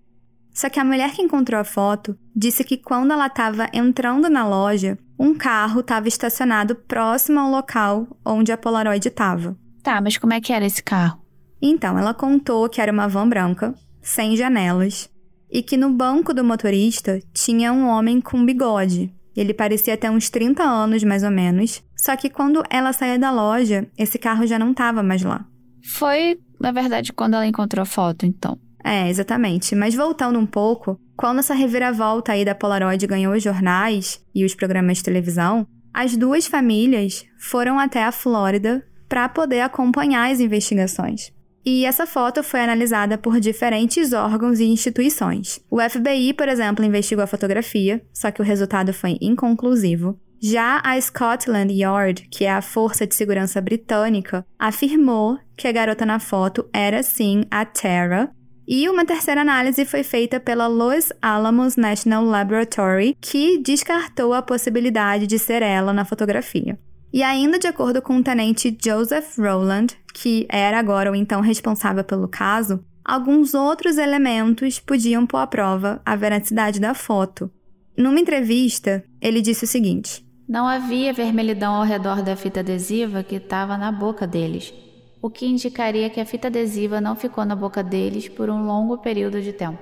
Só 0.54 0.70
que 0.70 0.78
a 0.78 0.84
mulher 0.84 1.14
que 1.14 1.22
encontrou 1.22 1.58
a 1.58 1.64
foto 1.64 2.20
disse 2.36 2.66
que 2.66 2.76
quando 2.76 3.14
ela 3.14 3.28
estava 3.28 3.70
entrando 3.72 4.30
na 4.30 4.46
loja, 4.46 4.98
um 5.18 5.34
carro 5.34 5.80
estava 5.80 6.06
estacionado 6.06 6.76
próximo 6.76 7.40
ao 7.40 7.50
local 7.50 8.06
onde 8.26 8.52
a 8.52 8.58
Polaroid 8.58 9.08
estava. 9.08 9.58
Tá, 9.82 10.02
mas 10.02 10.18
como 10.18 10.34
é 10.34 10.42
que 10.42 10.52
era 10.52 10.66
esse 10.66 10.84
carro? 10.84 11.22
Então, 11.62 11.98
ela 11.98 12.14
contou 12.14 12.68
que 12.68 12.82
era 12.82 12.92
uma 12.92 13.08
van 13.08 13.30
branca, 13.30 13.74
sem 14.02 14.36
janelas, 14.36 15.10
e 15.50 15.64
que 15.64 15.78
no 15.78 15.92
banco 15.92 16.34
do 16.34 16.44
motorista 16.44 17.22
tinha 17.34 17.72
um 17.72 17.88
homem 17.88 18.20
com 18.20 18.46
bigode, 18.46 19.16
ele 19.38 19.54
parecia 19.54 19.96
ter 19.96 20.10
uns 20.10 20.32
30 20.32 20.64
anos, 20.64 21.04
mais 21.04 21.22
ou 21.22 21.30
menos. 21.30 21.84
Só 22.08 22.16
que 22.16 22.30
quando 22.30 22.64
ela 22.70 22.94
saía 22.94 23.20
da 23.20 23.30
loja, 23.32 23.86
esse 23.98 24.18
carro 24.18 24.48
já 24.48 24.58
não 24.58 24.72
estava 24.72 25.04
mais 25.04 25.24
lá. 25.24 25.46
Foi, 25.84 26.40
na 26.58 26.72
verdade, 26.72 27.12
quando 27.12 27.34
ela 27.34 27.46
encontrou 27.46 27.84
a 27.84 27.86
foto, 27.86 28.26
então. 28.26 28.58
É, 28.82 29.10
exatamente. 29.10 29.76
Mas 29.76 29.94
voltando 29.94 30.40
um 30.40 30.46
pouco, 30.46 30.98
quando 31.18 31.40
essa 31.40 31.54
reviravolta 31.54 32.32
aí 32.32 32.46
da 32.46 32.56
Polaroid 32.56 33.06
ganhou 33.06 33.34
os 33.34 33.44
jornais 33.44 34.24
e 34.34 34.46
os 34.46 34.56
programas 34.56 35.00
de 35.00 35.04
televisão, 35.04 35.68
as 35.94 36.16
duas 36.16 36.48
famílias 36.48 37.26
foram 37.38 37.78
até 37.78 38.06
a 38.06 38.12
Flórida 38.14 38.88
para 39.10 39.28
poder 39.28 39.60
acompanhar 39.60 40.32
as 40.32 40.40
investigações. 40.40 41.34
E 41.66 41.84
essa 41.84 42.08
foto 42.08 42.42
foi 42.42 42.62
analisada 42.62 43.18
por 43.18 43.38
diferentes 43.42 44.14
órgãos 44.14 44.62
e 44.62 44.64
instituições. 44.64 45.60
O 45.70 45.82
FBI, 45.82 46.32
por 46.32 46.48
exemplo, 46.48 46.86
investigou 46.86 47.26
a 47.26 47.28
fotografia, 47.28 48.02
só 48.14 48.32
que 48.32 48.42
o 48.42 48.46
resultado 48.46 48.94
foi 48.94 49.18
inconclusivo. 49.20 50.18
Já 50.40 50.82
a 50.84 51.00
Scotland 51.02 51.74
Yard, 51.74 52.28
que 52.30 52.46
é 52.46 52.52
a 52.52 52.62
força 52.62 53.08
de 53.08 53.16
segurança 53.16 53.60
britânica, 53.60 54.46
afirmou 54.60 55.40
que 55.56 55.68
a 55.68 55.72
garota 55.72 56.06
na 56.06 56.20
foto 56.20 56.70
era 56.72 57.02
sim 57.02 57.44
a 57.50 57.66
Tara. 57.66 58.30
E 58.68 58.88
uma 58.88 59.06
terceira 59.06 59.42
análise 59.42 59.86
foi 59.86 60.04
feita 60.04 60.40
pela 60.40 60.68
Los 60.68 61.12
Alamos 61.22 61.76
National 61.76 62.24
Laboratory, 62.24 63.18
que 63.20 63.58
descartou 63.60 64.34
a 64.34 64.42
possibilidade 64.42 65.26
de 65.26 65.40
ser 65.40 65.62
ela 65.62 65.92
na 65.92 66.06
fotografia. 66.06 66.78
E 67.12 67.24
ainda 67.24 67.58
de 67.58 67.66
acordo 67.66 68.02
com 68.02 68.18
o 68.18 68.24
tenente 68.24 68.78
Joseph 68.84 69.38
Rowland, 69.38 69.98
que 70.14 70.46
era 70.50 70.78
agora 70.78 71.12
o 71.12 71.16
então 71.16 71.42
responsável 71.42 72.04
pelo 72.04 72.28
caso, 72.28 72.84
alguns 73.04 73.54
outros 73.54 73.98
elementos 73.98 74.80
podiam 74.80 75.26
pôr 75.26 75.38
à 75.38 75.48
prova 75.48 76.02
a 76.06 76.16
veracidade 76.16 76.80
da 76.80 76.94
foto. 76.94 77.50
Numa 77.98 78.20
entrevista, 78.20 79.04
ele 79.22 79.42
disse 79.42 79.64
o 79.64 79.68
seguinte: 79.68 80.27
Não 80.48 80.66
havia 80.66 81.12
vermelhidão 81.12 81.76
ao 81.76 81.84
redor 81.84 82.22
da 82.24 82.34
fita 82.34 82.62
adesiva 82.62 83.22
que 83.22 83.36
estava 83.36 83.78
na 83.78 83.92
boca 83.92 84.26
deles, 84.26 84.74
o 85.22 85.30
que 85.30 85.46
indicaria 85.46 86.10
que 86.10 86.22
a 86.22 86.26
fita 86.26 86.48
adesiva 86.48 87.02
não 87.02 87.18
ficou 87.18 87.44
na 87.44 87.54
boca 87.54 87.84
deles 87.84 88.30
por 88.30 88.50
um 88.50 88.66
longo 88.66 88.98
período 88.98 89.42
de 89.42 89.52
tempo. 89.52 89.78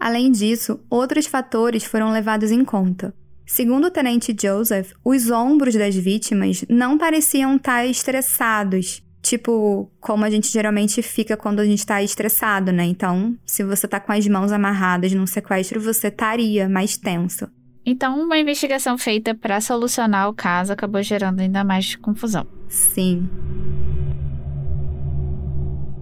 Além 0.00 0.32
disso, 0.32 0.80
outros 0.90 1.26
fatores 1.26 1.84
foram 1.84 2.10
levados 2.10 2.50
em 2.50 2.64
conta. 2.64 3.14
Segundo 3.46 3.86
o 3.86 3.90
tenente 3.90 4.34
Joseph, 4.36 4.92
os 5.04 5.30
ombros 5.30 5.76
das 5.76 5.94
vítimas 5.94 6.64
não 6.68 6.98
pareciam 6.98 7.54
estar 7.54 7.86
estressados, 7.86 9.00
tipo 9.22 9.88
como 10.00 10.24
a 10.24 10.30
gente 10.30 10.50
geralmente 10.50 11.02
fica 11.02 11.36
quando 11.36 11.60
a 11.60 11.64
gente 11.64 11.78
está 11.78 12.02
estressado, 12.02 12.72
né? 12.72 12.84
Então, 12.84 13.36
se 13.46 13.62
você 13.62 13.86
tá 13.86 14.00
com 14.00 14.10
as 14.10 14.26
mãos 14.26 14.50
amarradas 14.50 15.12
num 15.12 15.26
sequestro, 15.26 15.80
você 15.80 16.08
estaria 16.08 16.68
mais 16.68 16.96
tenso. 16.96 17.46
Então, 17.86 18.18
uma 18.18 18.38
investigação 18.38 18.96
feita 18.96 19.34
para 19.34 19.60
solucionar 19.60 20.28
o 20.28 20.34
caso 20.34 20.72
acabou 20.72 21.02
gerando 21.02 21.40
ainda 21.40 21.62
mais 21.62 21.96
confusão. 21.96 22.46
Sim. 22.68 23.28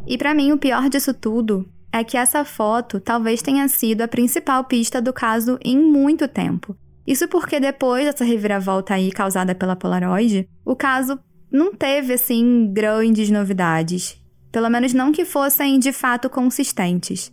E 0.06 0.16
para 0.16 0.34
mim, 0.34 0.52
o 0.52 0.58
pior 0.58 0.88
disso 0.88 1.12
tudo 1.12 1.68
é 1.92 2.02
que 2.04 2.16
essa 2.16 2.44
foto 2.44 3.00
talvez 3.00 3.42
tenha 3.42 3.66
sido 3.68 4.02
a 4.02 4.08
principal 4.08 4.64
pista 4.64 5.00
do 5.00 5.12
caso 5.12 5.58
em 5.62 5.78
muito 5.78 6.28
tempo. 6.28 6.76
Isso 7.06 7.26
porque 7.28 7.58
depois 7.58 8.04
dessa 8.04 8.24
reviravolta 8.24 8.94
aí 8.94 9.10
causada 9.10 9.54
pela 9.54 9.76
Polaroid, 9.76 10.48
o 10.64 10.76
caso 10.76 11.18
não 11.50 11.74
teve 11.74 12.14
assim 12.14 12.72
grandes 12.72 13.28
novidades, 13.28 14.16
pelo 14.50 14.70
menos 14.70 14.94
não 14.94 15.12
que 15.12 15.24
fossem 15.24 15.78
de 15.78 15.92
fato 15.92 16.30
consistentes. 16.30 17.32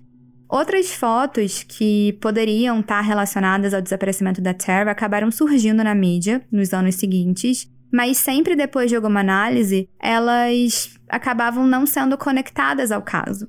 Outras 0.49 0.91
fotos 0.91 1.61
que 1.61 2.13
poderiam 2.13 2.79
estar 2.79 3.01
relacionadas 3.01 3.71
ao 3.71 3.81
desaparecimento 3.81 4.41
da 4.41 4.51
Terra 4.51 4.89
acabaram 4.89 5.29
surgindo 5.29 5.83
na 5.83 5.93
mídia 5.93 6.43
nos 6.51 6.73
anos 6.73 6.95
seguintes, 6.95 7.71
mas 7.93 8.17
sempre 8.17 8.55
depois 8.55 8.89
de 8.89 8.95
alguma 8.95 9.19
análise, 9.19 9.87
elas 10.01 10.89
acabavam 11.07 11.67
não 11.67 11.85
sendo 11.85 12.17
conectadas 12.17 12.91
ao 12.91 13.03
caso. 13.03 13.47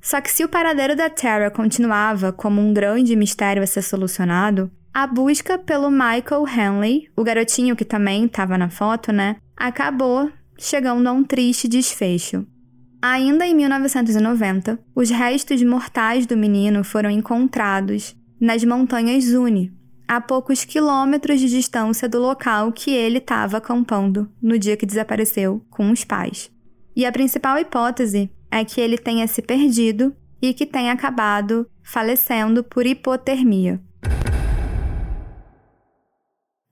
Só 0.00 0.22
que 0.22 0.30
se 0.30 0.42
o 0.42 0.48
paradeiro 0.48 0.96
da 0.96 1.10
Terra 1.10 1.50
continuava 1.50 2.32
como 2.32 2.62
um 2.62 2.72
grande 2.72 3.14
mistério 3.14 3.62
a 3.62 3.66
ser 3.66 3.82
solucionado, 3.82 4.70
a 4.92 5.06
busca 5.06 5.58
pelo 5.58 5.90
Michael 5.90 6.46
Hanley, 6.46 7.10
o 7.14 7.22
garotinho 7.22 7.76
que 7.76 7.84
também 7.84 8.24
estava 8.24 8.56
na 8.56 8.70
foto, 8.70 9.12
né, 9.12 9.36
acabou 9.54 10.30
chegando 10.58 11.06
a 11.06 11.12
um 11.12 11.24
triste 11.24 11.68
desfecho. 11.68 12.46
Ainda 13.04 13.44
em 13.44 13.52
1990, 13.52 14.78
os 14.94 15.10
restos 15.10 15.60
mortais 15.64 16.24
do 16.24 16.36
menino 16.36 16.84
foram 16.84 17.10
encontrados 17.10 18.14
nas 18.40 18.62
montanhas 18.62 19.24
Zuni, 19.24 19.72
a 20.06 20.20
poucos 20.20 20.64
quilômetros 20.64 21.40
de 21.40 21.48
distância 21.48 22.08
do 22.08 22.20
local 22.20 22.70
que 22.70 22.92
ele 22.92 23.18
estava 23.18 23.56
acampando 23.56 24.30
no 24.40 24.56
dia 24.56 24.76
que 24.76 24.86
desapareceu 24.86 25.66
com 25.68 25.90
os 25.90 26.04
pais. 26.04 26.48
E 26.94 27.04
a 27.04 27.10
principal 27.10 27.58
hipótese 27.58 28.30
é 28.48 28.64
que 28.64 28.80
ele 28.80 28.96
tenha 28.96 29.26
se 29.26 29.42
perdido 29.42 30.14
e 30.40 30.54
que 30.54 30.64
tenha 30.64 30.92
acabado 30.92 31.68
falecendo 31.82 32.62
por 32.62 32.86
hipotermia. 32.86 33.80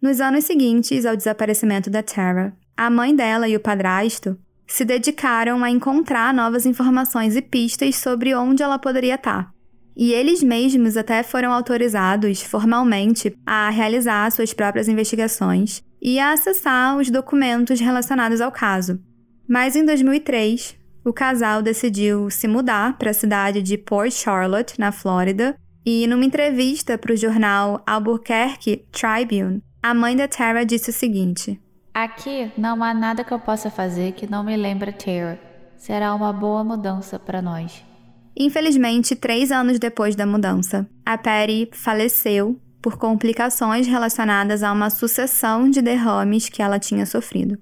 Nos 0.00 0.20
anos 0.20 0.44
seguintes 0.44 1.04
ao 1.04 1.16
desaparecimento 1.16 1.90
da 1.90 2.04
Tara, 2.04 2.56
a 2.76 2.88
mãe 2.88 3.16
dela 3.16 3.48
e 3.48 3.56
o 3.56 3.60
padrasto 3.60 4.38
se 4.70 4.84
dedicaram 4.84 5.64
a 5.64 5.70
encontrar 5.70 6.32
novas 6.32 6.64
informações 6.64 7.36
e 7.36 7.42
pistas 7.42 7.96
sobre 7.96 8.34
onde 8.34 8.62
ela 8.62 8.78
poderia 8.78 9.16
estar. 9.16 9.52
E 9.96 10.12
eles 10.12 10.42
mesmos 10.42 10.96
até 10.96 11.22
foram 11.22 11.52
autorizados 11.52 12.40
formalmente 12.42 13.36
a 13.44 13.68
realizar 13.68 14.30
suas 14.30 14.54
próprias 14.54 14.88
investigações 14.88 15.82
e 16.00 16.18
a 16.18 16.32
acessar 16.32 16.96
os 16.96 17.10
documentos 17.10 17.80
relacionados 17.80 18.40
ao 18.40 18.52
caso. 18.52 18.98
Mas 19.48 19.74
em 19.74 19.84
2003, 19.84 20.76
o 21.04 21.12
casal 21.12 21.60
decidiu 21.60 22.30
se 22.30 22.46
mudar 22.46 22.96
para 22.96 23.10
a 23.10 23.14
cidade 23.14 23.60
de 23.60 23.76
Port 23.76 24.12
Charlotte, 24.12 24.78
na 24.78 24.92
Flórida, 24.92 25.56
e 25.84 26.06
numa 26.06 26.24
entrevista 26.24 26.96
para 26.96 27.12
o 27.12 27.16
jornal 27.16 27.82
Albuquerque 27.86 28.84
Tribune, 28.92 29.62
a 29.82 29.94
mãe 29.94 30.14
da 30.14 30.28
Tara 30.28 30.64
disse 30.64 30.90
o 30.90 30.92
seguinte: 30.92 31.58
Aqui 31.92 32.52
não 32.56 32.82
há 32.82 32.94
nada 32.94 33.24
que 33.24 33.32
eu 33.32 33.38
possa 33.38 33.70
fazer 33.70 34.12
que 34.12 34.30
não 34.30 34.44
me 34.44 34.56
lembre 34.56 34.92
Tara. 34.92 35.40
Será 35.76 36.14
uma 36.14 36.32
boa 36.32 36.62
mudança 36.62 37.18
para 37.18 37.42
nós. 37.42 37.84
Infelizmente, 38.36 39.16
três 39.16 39.50
anos 39.50 39.78
depois 39.78 40.14
da 40.14 40.24
mudança, 40.24 40.88
a 41.04 41.18
Patty 41.18 41.68
faleceu 41.72 42.58
por 42.80 42.96
complicações 42.96 43.86
relacionadas 43.86 44.62
a 44.62 44.72
uma 44.72 44.88
sucessão 44.88 45.68
de 45.68 45.82
derrames 45.82 46.48
que 46.48 46.62
ela 46.62 46.78
tinha 46.78 47.04
sofrido. 47.04 47.58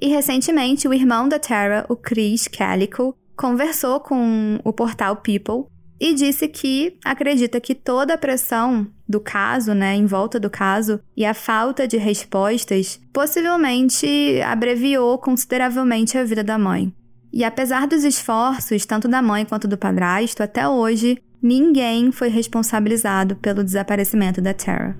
E 0.00 0.08
recentemente, 0.08 0.86
o 0.86 0.94
irmão 0.94 1.28
da 1.28 1.38
Tara, 1.38 1.84
o 1.88 1.96
Chris 1.96 2.48
Calico, 2.48 3.16
conversou 3.36 4.00
com 4.00 4.60
o 4.62 4.72
portal 4.72 5.16
People 5.16 5.66
e 6.00 6.14
disse 6.14 6.48
que 6.48 6.96
acredita 7.04 7.60
que 7.60 7.74
toda 7.74 8.14
a 8.14 8.18
pressão 8.18 8.86
do 9.06 9.20
caso, 9.20 9.74
né, 9.74 9.94
em 9.94 10.06
volta 10.06 10.40
do 10.40 10.48
caso, 10.48 10.98
e 11.14 11.26
a 11.26 11.34
falta 11.34 11.86
de 11.86 11.98
respostas 11.98 12.98
possivelmente 13.12 14.40
abreviou 14.46 15.18
consideravelmente 15.18 16.16
a 16.16 16.24
vida 16.24 16.42
da 16.42 16.56
mãe. 16.56 16.92
E 17.30 17.44
apesar 17.44 17.86
dos 17.86 18.02
esforços, 18.02 18.86
tanto 18.86 19.06
da 19.06 19.20
mãe 19.20 19.44
quanto 19.44 19.68
do 19.68 19.76
padrasto, 19.76 20.42
até 20.42 20.66
hoje, 20.66 21.22
ninguém 21.42 22.10
foi 22.10 22.28
responsabilizado 22.28 23.36
pelo 23.36 23.62
desaparecimento 23.62 24.40
da 24.40 24.54
Tara. 24.54 24.96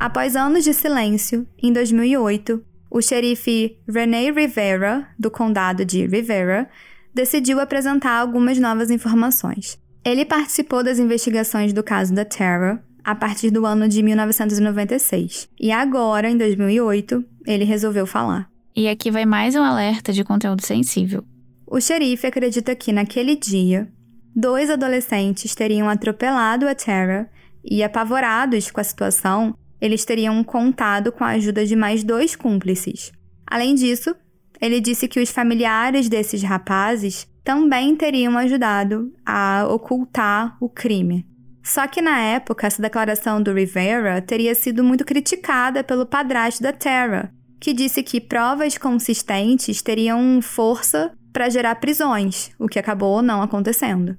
Após 0.00 0.36
anos 0.36 0.64
de 0.64 0.74
silêncio, 0.74 1.46
em 1.62 1.72
2008, 1.72 2.62
o 2.90 3.00
xerife 3.00 3.78
René 3.88 4.30
Rivera, 4.30 5.08
do 5.18 5.30
condado 5.30 5.84
de 5.84 6.06
Rivera, 6.06 6.68
decidiu 7.14 7.60
apresentar 7.60 8.18
algumas 8.18 8.58
novas 8.58 8.90
informações. 8.90 9.78
Ele 10.04 10.24
participou 10.24 10.82
das 10.82 10.98
investigações 10.98 11.72
do 11.72 11.82
caso 11.82 12.14
da 12.14 12.24
Tara 12.24 12.82
a 13.04 13.14
partir 13.14 13.50
do 13.50 13.64
ano 13.64 13.88
de 13.88 14.02
1996, 14.02 15.48
e 15.58 15.72
agora, 15.72 16.28
em 16.28 16.36
2008, 16.36 17.24
ele 17.46 17.64
resolveu 17.64 18.06
falar. 18.06 18.50
E 18.76 18.86
aqui 18.86 19.10
vai 19.10 19.24
mais 19.24 19.54
um 19.54 19.62
alerta 19.62 20.12
de 20.12 20.22
conteúdo 20.22 20.64
sensível. 20.64 21.24
O 21.66 21.80
xerife 21.80 22.26
acredita 22.26 22.74
que 22.74 22.92
naquele 22.92 23.34
dia, 23.34 23.88
dois 24.34 24.70
adolescentes 24.70 25.54
teriam 25.54 25.88
atropelado 25.88 26.68
a 26.68 26.74
Tara 26.74 27.30
e, 27.64 27.82
apavorados 27.82 28.70
com 28.70 28.80
a 28.80 28.84
situação, 28.84 29.56
eles 29.80 30.04
teriam 30.04 30.42
contado 30.44 31.10
com 31.10 31.24
a 31.24 31.28
ajuda 31.28 31.64
de 31.64 31.74
mais 31.74 32.04
dois 32.04 32.36
cúmplices. 32.36 33.12
Além 33.46 33.74
disso, 33.74 34.14
ele 34.60 34.80
disse 34.80 35.08
que 35.08 35.20
os 35.20 35.30
familiares 35.30 36.08
desses 36.08 36.42
rapazes 36.42 37.26
também 37.44 37.96
teriam 37.96 38.36
ajudado 38.36 39.12
a 39.24 39.66
ocultar 39.68 40.56
o 40.60 40.68
crime. 40.68 41.26
Só 41.62 41.86
que 41.86 42.00
na 42.00 42.18
época, 42.18 42.66
essa 42.66 42.80
declaração 42.80 43.42
do 43.42 43.52
Rivera 43.52 44.22
teria 44.22 44.54
sido 44.54 44.82
muito 44.82 45.04
criticada 45.04 45.84
pelo 45.84 46.06
padrasto 46.06 46.62
da 46.62 46.72
Tara, 46.72 47.32
que 47.60 47.72
disse 47.72 48.02
que 48.02 48.20
provas 48.20 48.78
consistentes 48.78 49.82
teriam 49.82 50.40
força 50.40 51.12
para 51.32 51.50
gerar 51.50 51.74
prisões, 51.76 52.50
o 52.58 52.68
que 52.68 52.78
acabou 52.78 53.22
não 53.22 53.42
acontecendo. 53.42 54.16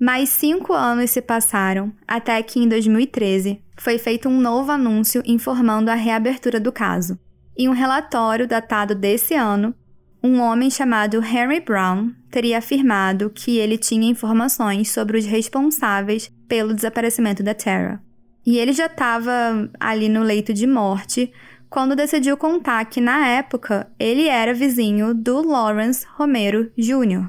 Mais 0.00 0.28
cinco 0.28 0.72
anos 0.72 1.10
se 1.10 1.20
passaram 1.20 1.92
até 2.06 2.40
que, 2.42 2.60
em 2.60 2.68
2013, 2.68 3.60
foi 3.76 3.98
feito 3.98 4.28
um 4.28 4.40
novo 4.40 4.70
anúncio 4.70 5.22
informando 5.26 5.90
a 5.90 5.94
reabertura 5.94 6.60
do 6.60 6.70
caso. 6.70 7.18
Em 7.60 7.68
um 7.68 7.72
relatório 7.72 8.46
datado 8.46 8.94
desse 8.94 9.34
ano, 9.34 9.74
um 10.22 10.40
homem 10.40 10.70
chamado 10.70 11.16
Henry 11.16 11.58
Brown 11.58 12.12
teria 12.30 12.58
afirmado 12.58 13.30
que 13.30 13.58
ele 13.58 13.76
tinha 13.76 14.08
informações 14.08 14.92
sobre 14.92 15.18
os 15.18 15.26
responsáveis 15.26 16.30
pelo 16.46 16.72
desaparecimento 16.72 17.42
da 17.42 17.54
Tara. 17.54 18.00
E 18.46 18.58
ele 18.58 18.72
já 18.72 18.86
estava 18.86 19.68
ali 19.80 20.08
no 20.08 20.22
leito 20.22 20.54
de 20.54 20.68
morte 20.68 21.32
quando 21.68 21.96
decidiu 21.96 22.36
contar 22.36 22.84
que, 22.84 23.00
na 23.00 23.26
época, 23.26 23.90
ele 23.98 24.28
era 24.28 24.54
vizinho 24.54 25.12
do 25.12 25.42
Lawrence 25.44 26.06
Romero 26.14 26.70
Jr. 26.78 27.28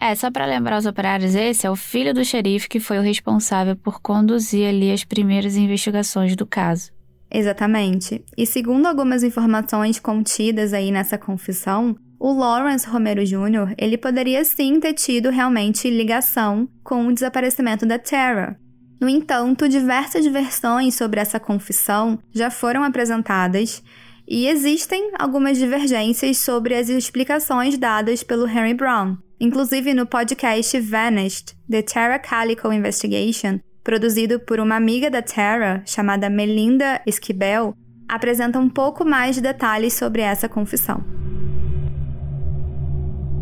É, 0.00 0.14
só 0.14 0.30
para 0.30 0.46
lembrar 0.46 0.78
os 0.78 0.86
operários, 0.86 1.34
esse 1.34 1.66
é 1.66 1.70
o 1.70 1.76
filho 1.76 2.14
do 2.14 2.24
xerife 2.24 2.66
que 2.66 2.80
foi 2.80 2.98
o 2.98 3.02
responsável 3.02 3.76
por 3.76 4.00
conduzir 4.00 4.68
ali 4.68 4.90
as 4.90 5.04
primeiras 5.04 5.54
investigações 5.54 6.34
do 6.34 6.46
caso. 6.46 6.95
Exatamente. 7.38 8.24
E 8.36 8.46
segundo 8.46 8.86
algumas 8.86 9.22
informações 9.22 9.98
contidas 9.98 10.72
aí 10.72 10.90
nessa 10.90 11.18
confissão, 11.18 11.96
o 12.18 12.32
Lawrence 12.32 12.88
Romero 12.88 13.24
Jr., 13.24 13.74
ele 13.76 13.98
poderia 13.98 14.44
sim 14.44 14.80
ter 14.80 14.94
tido 14.94 15.30
realmente 15.30 15.90
ligação 15.90 16.68
com 16.82 17.06
o 17.06 17.12
desaparecimento 17.12 17.84
da 17.84 17.98
Tara, 17.98 18.58
no 19.00 19.08
entanto, 19.08 19.68
diversas 19.68 20.26
versões 20.26 20.94
sobre 20.94 21.20
essa 21.20 21.38
confissão 21.38 22.18
já 22.32 22.50
foram 22.50 22.82
apresentadas 22.82 23.82
e 24.26 24.48
existem 24.48 25.10
algumas 25.18 25.58
divergências 25.58 26.38
sobre 26.38 26.74
as 26.74 26.88
explicações 26.88 27.76
dadas 27.76 28.22
pelo 28.22 28.48
Henry 28.48 28.74
Brown. 28.74 29.18
Inclusive 29.38 29.92
no 29.92 30.06
podcast 30.06 30.80
Vanished, 30.80 31.54
The 31.70 31.82
Tara 31.82 32.18
Calico 32.18 32.72
Investigation, 32.72 33.60
produzido 33.86 34.40
por 34.40 34.58
uma 34.58 34.74
amiga 34.74 35.08
da 35.08 35.22
Tara, 35.22 35.80
chamada 35.86 36.28
Melinda 36.28 37.00
Esquibel, 37.06 37.72
apresenta 38.08 38.58
um 38.58 38.68
pouco 38.68 39.04
mais 39.04 39.36
de 39.36 39.40
detalhes 39.40 39.94
sobre 39.94 40.22
essa 40.22 40.48
confissão. 40.48 41.04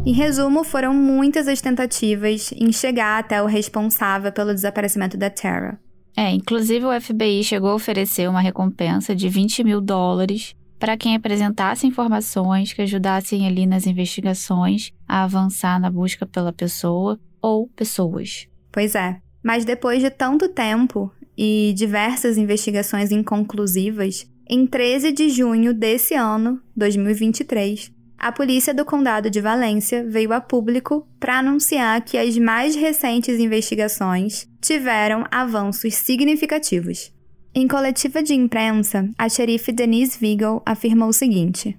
Em 0.04 0.12
resumo, 0.12 0.62
foram 0.62 0.92
muitas 0.92 1.48
as 1.48 1.62
tentativas 1.62 2.52
em 2.52 2.70
chegar 2.70 3.20
até 3.20 3.42
o 3.42 3.46
responsável 3.46 4.30
pelo 4.30 4.52
desaparecimento 4.52 5.16
da 5.16 5.30
Tara. 5.30 5.80
É, 6.14 6.30
inclusive 6.30 6.84
o 6.84 7.00
FBI 7.00 7.42
chegou 7.42 7.70
a 7.70 7.74
oferecer 7.74 8.28
uma 8.28 8.42
recompensa 8.42 9.16
de 9.16 9.30
20 9.30 9.64
mil 9.64 9.80
dólares 9.80 10.54
para 10.78 10.98
quem 10.98 11.16
apresentasse 11.16 11.86
informações 11.86 12.70
que 12.74 12.82
ajudassem 12.82 13.46
ali 13.46 13.66
nas 13.66 13.86
investigações 13.86 14.92
a 15.08 15.24
avançar 15.24 15.80
na 15.80 15.90
busca 15.90 16.26
pela 16.26 16.52
pessoa 16.52 17.18
ou 17.40 17.66
pessoas. 17.68 18.46
Pois 18.70 18.94
é. 18.94 19.23
Mas 19.44 19.66
depois 19.66 20.00
de 20.00 20.08
tanto 20.08 20.48
tempo 20.48 21.12
e 21.36 21.74
diversas 21.76 22.38
investigações 22.38 23.12
inconclusivas, 23.12 24.26
em 24.48 24.66
13 24.66 25.12
de 25.12 25.28
junho 25.28 25.74
desse 25.74 26.14
ano, 26.14 26.62
2023, 26.74 27.92
a 28.18 28.32
polícia 28.32 28.72
do 28.72 28.86
Condado 28.86 29.28
de 29.28 29.42
Valência 29.42 30.02
veio 30.08 30.32
a 30.32 30.40
público 30.40 31.06
para 31.20 31.40
anunciar 31.40 32.00
que 32.02 32.16
as 32.16 32.38
mais 32.38 32.74
recentes 32.74 33.38
investigações 33.38 34.48
tiveram 34.62 35.26
avanços 35.30 35.94
significativos. 35.94 37.12
Em 37.54 37.68
coletiva 37.68 38.22
de 38.22 38.32
imprensa, 38.32 39.10
a 39.18 39.28
xerife 39.28 39.70
Denise 39.72 40.18
Vigal 40.18 40.62
afirmou 40.64 41.10
o 41.10 41.12
seguinte: 41.12 41.78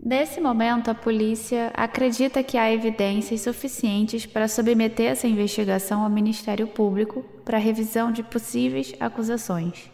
Nesse 0.00 0.40
momento, 0.40 0.90
a 0.90 0.94
polícia 0.94 1.72
acredita 1.74 2.42
que 2.42 2.56
há 2.56 2.72
evidências 2.72 3.40
suficientes 3.40 4.24
para 4.24 4.46
submeter 4.46 5.10
essa 5.10 5.26
investigação 5.26 6.02
ao 6.02 6.10
Ministério 6.10 6.68
Público 6.68 7.24
para 7.44 7.58
revisão 7.58 8.12
de 8.12 8.22
possíveis 8.22 8.94
acusações. 9.00 9.90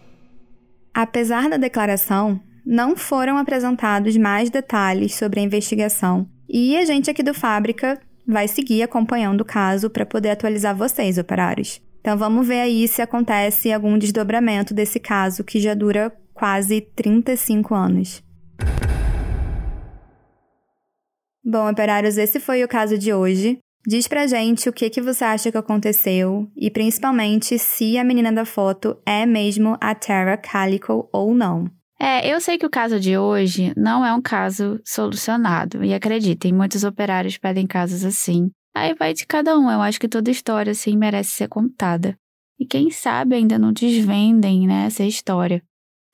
Apesar 0.92 1.48
da 1.48 1.56
declaração, 1.56 2.38
não 2.64 2.94
foram 2.94 3.38
apresentados 3.38 4.16
mais 4.16 4.50
detalhes 4.50 5.14
sobre 5.14 5.40
a 5.40 5.42
investigação 5.42 6.28
e 6.48 6.76
a 6.76 6.84
gente 6.84 7.10
aqui 7.10 7.22
do 7.22 7.34
Fábrica 7.34 7.98
vai 8.26 8.46
seguir 8.46 8.82
acompanhando 8.82 9.40
o 9.40 9.44
caso 9.44 9.90
para 9.90 10.06
poder 10.06 10.30
atualizar 10.30 10.76
vocês, 10.76 11.18
operários. 11.18 11.80
Então 12.00 12.16
vamos 12.16 12.46
ver 12.46 12.60
aí 12.60 12.86
se 12.86 13.00
acontece 13.00 13.72
algum 13.72 13.98
desdobramento 13.98 14.74
desse 14.74 15.00
caso 15.00 15.42
que 15.42 15.58
já 15.58 15.74
dura 15.74 16.12
quase 16.34 16.80
35 16.80 17.74
anos. 17.74 18.22
Bom, 21.44 21.70
operários, 21.70 22.16
esse 22.16 22.40
foi 22.40 22.64
o 22.64 22.68
caso 22.68 22.96
de 22.96 23.12
hoje. 23.12 23.58
Diz 23.86 24.08
pra 24.08 24.26
gente 24.26 24.66
o 24.66 24.72
que, 24.72 24.88
que 24.88 25.02
você 25.02 25.24
acha 25.24 25.52
que 25.52 25.58
aconteceu 25.58 26.50
e 26.56 26.70
principalmente 26.70 27.58
se 27.58 27.98
a 27.98 28.04
menina 28.04 28.32
da 28.32 28.46
foto 28.46 28.96
é 29.04 29.26
mesmo 29.26 29.76
a 29.78 29.94
Tara 29.94 30.38
Calico 30.38 31.06
ou 31.12 31.34
não. 31.34 31.70
É, 32.00 32.26
eu 32.26 32.40
sei 32.40 32.56
que 32.56 32.64
o 32.64 32.70
caso 32.70 32.98
de 32.98 33.18
hoje 33.18 33.74
não 33.76 34.04
é 34.04 34.12
um 34.14 34.22
caso 34.22 34.80
solucionado. 34.84 35.84
E 35.84 35.92
acreditem, 35.92 36.52
muitos 36.52 36.82
operários 36.82 37.36
pedem 37.36 37.66
casos 37.66 38.04
assim. 38.04 38.50
Aí 38.74 38.94
vai 38.94 39.12
de 39.12 39.26
cada 39.26 39.58
um. 39.58 39.70
Eu 39.70 39.82
acho 39.82 40.00
que 40.00 40.08
toda 40.08 40.30
história, 40.30 40.72
assim, 40.72 40.96
merece 40.96 41.32
ser 41.32 41.48
contada. 41.48 42.16
E 42.58 42.66
quem 42.66 42.90
sabe 42.90 43.36
ainda 43.36 43.58
não 43.58 43.72
desvendem, 43.72 44.66
né, 44.66 44.86
essa 44.86 45.04
história. 45.04 45.62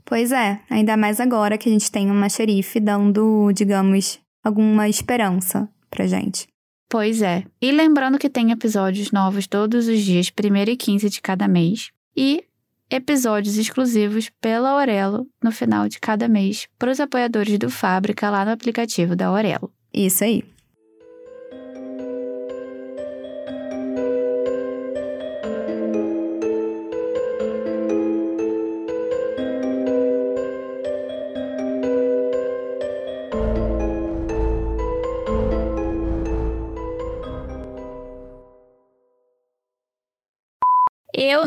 Pois 0.05 0.33
é, 0.33 0.61
ainda 0.69 0.97
mais 0.97 1.21
agora 1.21 1.57
que 1.57 1.69
a 1.69 1.73
gente 1.73 1.91
tem 1.91 2.11
uma 2.11 2.29
xerife 2.29 2.81
dando, 2.81 3.53
digamos, 3.53 4.19
alguma 4.43 4.89
esperança 4.89 5.69
pra 5.91 6.07
gente. 6.07 6.49
Pois 6.89 7.23
é. 7.23 7.45
E 7.63 7.71
lembrando 7.71 8.19
que 8.19 8.29
tem 8.29 8.51
episódios 8.51 9.13
novos 9.13 9.47
todos 9.47 9.87
os 9.87 10.01
dias, 10.01 10.29
1 10.31 10.71
e 10.71 10.77
15 10.77 11.09
de 11.09 11.21
cada 11.21 11.47
mês. 11.47 11.91
E 12.17 12.45
episódios 12.91 13.57
exclusivos 13.57 14.29
pela 14.41 14.71
Aurelo 14.71 15.27
no 15.43 15.53
final 15.53 15.89
de 15.89 16.01
cada 16.01 16.27
mês 16.27 16.67
para 16.77 16.91
os 16.91 16.99
apoiadores 16.99 17.57
do 17.59 17.71
Fábrica 17.71 18.29
lá 18.29 18.45
no 18.45 18.51
aplicativo 18.51 19.15
da 19.15 19.29
Aurelo. 19.29 19.73
Isso 19.95 20.25
aí. 20.25 20.43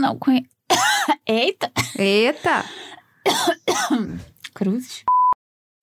Não 0.04 0.18
conheço. 0.20 0.48
Eita! 1.26 1.72
Eita! 1.98 2.64
Cruzes. 4.54 5.04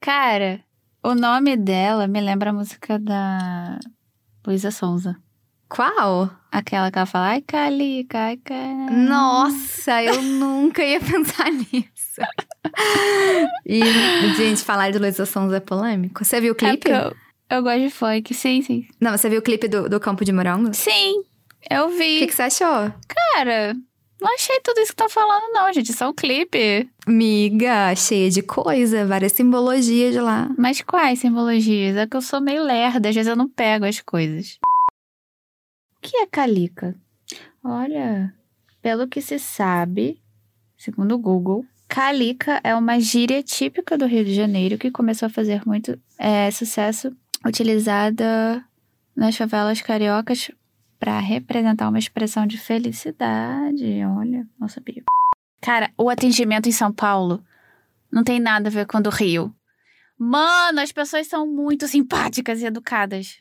Cara, 0.00 0.60
o 1.02 1.14
nome 1.14 1.56
dela 1.56 2.06
me 2.06 2.20
lembra 2.20 2.50
a 2.50 2.52
música 2.52 2.98
da 2.98 3.78
Luísa 4.46 4.70
Sonza. 4.70 5.16
Qual? 5.68 6.30
Aquela 6.50 6.90
que 6.90 6.98
ela 6.98 7.06
fala, 7.06 7.26
ai, 7.28 7.42
Cali, 7.42 8.06
ai, 8.12 8.36
Cali. 8.38 8.90
Nossa, 9.08 10.02
eu 10.02 10.20
nunca 10.20 10.84
ia 10.84 10.98
pensar 11.00 11.50
nisso. 11.50 12.20
e, 13.66 13.80
gente, 14.36 14.62
falar 14.64 14.90
de 14.90 14.98
Luísa 14.98 15.24
Sonza 15.26 15.58
é 15.58 15.60
polêmico. 15.60 16.24
Você 16.24 16.40
viu 16.40 16.52
o 16.54 16.56
É 16.56 16.58
clipe? 16.58 16.88
porque 16.88 16.92
eu, 16.92 17.14
eu 17.58 17.62
gosto 17.62 17.80
de 17.80 17.90
funk, 17.90 18.34
sim, 18.34 18.62
sim. 18.62 18.88
Não, 19.00 19.16
você 19.16 19.28
viu 19.28 19.38
o 19.38 19.42
clipe 19.42 19.68
do, 19.68 19.88
do 19.88 20.00
Campo 20.00 20.24
de 20.24 20.32
Morango? 20.32 20.70
O 20.70 20.74
Sim, 20.74 21.22
eu 21.70 21.88
vi. 21.90 22.18
que, 22.20 22.26
que 22.28 22.34
você 22.34 22.42
achou? 22.42 22.92
Cara, 23.34 23.76
não 24.20 24.34
achei 24.34 24.60
tudo 24.60 24.80
isso 24.80 24.88
que 24.88 25.02
estão 25.02 25.08
falando, 25.08 25.52
não, 25.52 25.72
gente. 25.72 25.92
Só 25.92 26.10
um 26.10 26.14
clipe. 26.14 26.88
Miga, 27.06 27.94
cheia 27.96 28.30
de 28.30 28.42
coisa, 28.42 29.06
várias 29.06 29.32
simbologias 29.32 30.14
lá. 30.16 30.50
Mas 30.58 30.82
quais 30.82 31.18
simbologias? 31.20 31.96
É 31.96 32.06
que 32.06 32.16
eu 32.16 32.22
sou 32.22 32.40
meio 32.40 32.62
lerda, 32.62 33.08
às 33.08 33.14
vezes 33.14 33.28
eu 33.28 33.36
não 33.36 33.48
pego 33.48 33.84
as 33.84 34.00
coisas. 34.00 34.58
O 35.96 36.00
que 36.02 36.16
é 36.16 36.26
calica? 36.26 36.94
Olha, 37.64 38.34
pelo 38.80 39.06
que 39.06 39.20
se 39.20 39.38
sabe, 39.38 40.20
segundo 40.76 41.14
o 41.14 41.18
Google, 41.18 41.64
calica 41.88 42.60
é 42.62 42.74
uma 42.74 42.98
gíria 43.00 43.42
típica 43.42 43.98
do 43.98 44.06
Rio 44.06 44.24
de 44.24 44.34
Janeiro 44.34 44.78
que 44.78 44.90
começou 44.90 45.26
a 45.26 45.30
fazer 45.30 45.62
muito 45.66 45.98
é, 46.18 46.50
sucesso, 46.50 47.14
utilizada 47.44 48.64
nas 49.14 49.36
favelas 49.36 49.82
cariocas 49.82 50.50
para 51.00 51.18
representar 51.18 51.88
uma 51.88 51.98
expressão 51.98 52.46
de 52.46 52.58
felicidade. 52.58 54.04
Olha, 54.04 54.46
não 54.58 54.68
sabia. 54.68 55.02
Cara, 55.60 55.90
o 55.96 56.10
atendimento 56.10 56.68
em 56.68 56.72
São 56.72 56.92
Paulo 56.92 57.42
não 58.12 58.22
tem 58.22 58.38
nada 58.38 58.68
a 58.68 58.72
ver 58.72 58.86
com 58.86 58.98
o 58.98 59.02
do 59.02 59.08
Rio. 59.08 59.52
Mano, 60.18 60.80
as 60.80 60.92
pessoas 60.92 61.26
são 61.26 61.46
muito 61.46 61.88
simpáticas 61.88 62.60
e 62.60 62.66
educadas. 62.66 63.38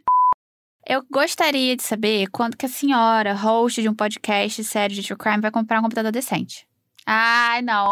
Eu 0.88 1.04
gostaria 1.12 1.76
de 1.76 1.84
saber 1.84 2.28
quando 2.28 2.56
que 2.56 2.66
a 2.66 2.70
senhora, 2.70 3.34
host 3.34 3.82
de 3.82 3.90
um 3.90 3.94
podcast 3.94 4.64
sério 4.64 4.96
de 4.96 5.04
True 5.04 5.18
Crime, 5.18 5.42
vai 5.42 5.52
comprar 5.52 5.80
um 5.80 5.84
computador 5.84 6.12
decente. 6.12 6.66
Ai, 7.06 7.62
não. 7.62 7.90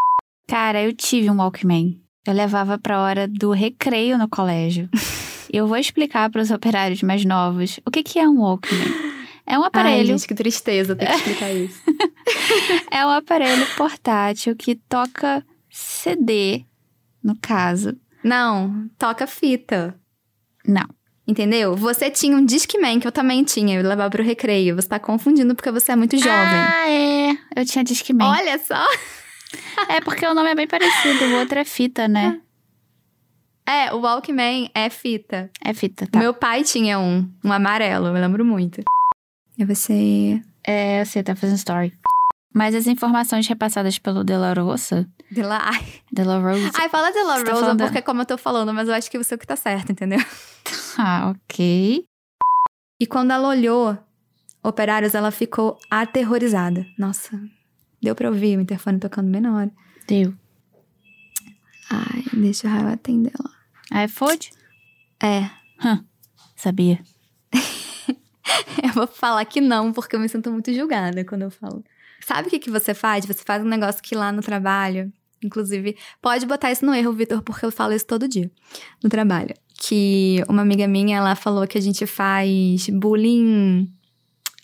Cara, 0.47 0.81
eu 0.81 0.93
tive 0.93 1.29
um 1.29 1.37
Walkman. 1.37 2.01
Eu 2.25 2.33
levava 2.33 2.77
pra 2.77 3.01
hora 3.01 3.27
do 3.27 3.51
recreio 3.51 4.17
no 4.17 4.29
colégio. 4.29 4.89
E 5.51 5.57
eu 5.57 5.67
vou 5.67 5.77
explicar 5.77 6.29
para 6.29 6.41
os 6.41 6.51
operários 6.51 7.03
mais 7.03 7.25
novos 7.25 7.79
o 7.85 7.91
que, 7.91 8.01
que 8.01 8.17
é 8.17 8.27
um 8.27 8.39
Walkman. 8.39 9.16
É 9.47 9.57
um 9.57 9.61
Ai, 9.61 9.67
aparelho 9.67 10.07
gente, 10.07 10.27
que 10.27 10.35
tristeza 10.35 10.93
ter 10.93 11.05
que 11.05 11.13
explicar 11.13 11.51
isso. 11.53 11.81
é 12.91 13.05
um 13.05 13.09
aparelho 13.09 13.65
portátil 13.77 14.53
que 14.57 14.75
toca 14.75 15.41
CD, 15.69 16.65
no 17.23 17.33
caso. 17.41 17.95
Não, 18.21 18.89
toca 18.99 19.25
fita. 19.25 19.97
Não. 20.67 20.85
Entendeu? 21.25 21.75
Você 21.75 22.09
tinha 22.09 22.35
um 22.35 22.45
Discman 22.45 22.99
que 22.99 23.07
eu 23.07 23.11
também 23.11 23.43
tinha, 23.43 23.79
eu 23.79 23.87
levava 23.87 24.09
pro 24.09 24.23
recreio. 24.23 24.75
Você 24.75 24.87
tá 24.87 24.99
confundindo 24.99 25.55
porque 25.55 25.71
você 25.71 25.93
é 25.93 25.95
muito 25.95 26.17
jovem. 26.17 26.33
Ah, 26.33 26.89
é. 26.89 27.37
Eu 27.55 27.65
tinha 27.65 27.83
Discman. 27.83 28.27
Olha 28.27 28.59
só! 28.59 28.75
É 29.87 30.01
porque 30.01 30.25
o 30.25 30.33
nome 30.33 30.49
é 30.49 30.55
bem 30.55 30.67
parecido. 30.67 31.23
O 31.25 31.39
outro 31.39 31.57
é 31.57 31.63
fita, 31.63 32.05
né? 32.07 32.41
É, 33.65 33.93
o 33.93 33.99
Walkman 33.99 34.71
é 34.73 34.89
fita. 34.89 35.51
É 35.61 35.73
fita, 35.73 36.07
tá? 36.07 36.19
Meu 36.19 36.33
pai 36.33 36.63
tinha 36.63 36.97
um, 36.97 37.29
um 37.43 37.51
amarelo, 37.51 38.07
eu 38.07 38.13
lembro 38.13 38.45
muito. 38.45 38.81
E 39.57 39.65
você. 39.65 40.41
É, 40.63 41.03
você 41.03 41.23
tá 41.23 41.35
fazendo 41.35 41.57
story. 41.57 41.93
Mas 42.53 42.73
as 42.75 42.87
informações 42.87 43.47
repassadas 43.47 43.99
pelo 43.99 44.23
De 44.23 44.35
La 44.35 44.53
Rosa... 44.53 45.07
De 45.31 45.41
lá. 45.43 45.69
Ai, 45.71 45.85
De 46.11 46.23
La 46.23 46.39
Rosa... 46.39 46.71
ai 46.79 46.89
fala 46.89 47.11
de 47.11 47.19
La 47.23 47.35
tá 47.43 47.51
Rosa 47.51 47.61
falando- 47.65 47.79
porque, 47.83 48.01
como 48.01 48.21
eu 48.21 48.25
tô 48.25 48.37
falando, 48.37 48.73
mas 48.73 48.87
eu 48.87 48.95
acho 48.95 49.11
que 49.11 49.17
você 49.17 49.33
é 49.33 49.35
o 49.35 49.39
que 49.39 49.45
tá 49.47 49.55
certo, 49.55 49.91
entendeu? 49.91 50.19
Ah, 50.99 51.29
ok. 51.29 52.03
E 52.99 53.05
quando 53.05 53.29
ela 53.29 53.47
olhou 53.47 53.95
operários, 54.63 55.13
ela 55.13 55.29
ficou 55.29 55.77
aterrorizada. 55.91 56.83
Nossa, 56.97 57.39
deu 58.01 58.15
pra 58.15 58.29
ouvir 58.29 58.57
o 58.57 58.61
interfone 58.61 58.99
tocando 58.99 59.29
bem 59.31 59.39
na 59.41 59.55
hora. 59.55 59.71
Deu. 60.07 60.33
Ai, 61.91 62.23
deixa 62.33 62.67
eu 62.67 62.87
atender 62.87 63.31
ela. 63.91 64.03
iPhone? 64.05 64.39
É, 65.21 65.49
Sabia. 66.55 66.99
eu 68.83 68.89
vou 68.93 69.07
falar 69.07 69.43
que 69.45 69.59
não, 69.61 69.91
porque 69.93 70.15
eu 70.15 70.19
me 70.19 70.29
sinto 70.29 70.51
muito 70.51 70.73
julgada 70.73 71.23
quando 71.25 71.43
eu 71.43 71.51
falo. 71.51 71.83
Sabe 72.25 72.47
o 72.47 72.51
que, 72.51 72.59
que 72.59 72.69
você 72.69 72.93
faz? 72.93 73.25
Você 73.25 73.43
faz 73.45 73.63
um 73.63 73.67
negócio 73.67 74.01
que 74.01 74.15
lá 74.15 74.31
no 74.31 74.41
trabalho, 74.41 75.11
inclusive, 75.43 75.95
pode 76.21 76.45
botar 76.45 76.71
isso 76.71 76.85
no 76.85 76.93
erro, 76.93 77.13
Vitor, 77.13 77.41
porque 77.41 77.65
eu 77.65 77.71
falo 77.71 77.93
isso 77.93 78.05
todo 78.05 78.27
dia 78.27 78.49
no 79.03 79.09
trabalho. 79.09 79.53
Que 79.79 80.43
uma 80.49 80.61
amiga 80.63 80.87
minha, 80.87 81.17
ela 81.17 81.35
falou 81.35 81.67
que 81.67 81.77
a 81.77 81.81
gente 81.81 82.05
faz 82.07 82.89
bullying. 82.89 83.87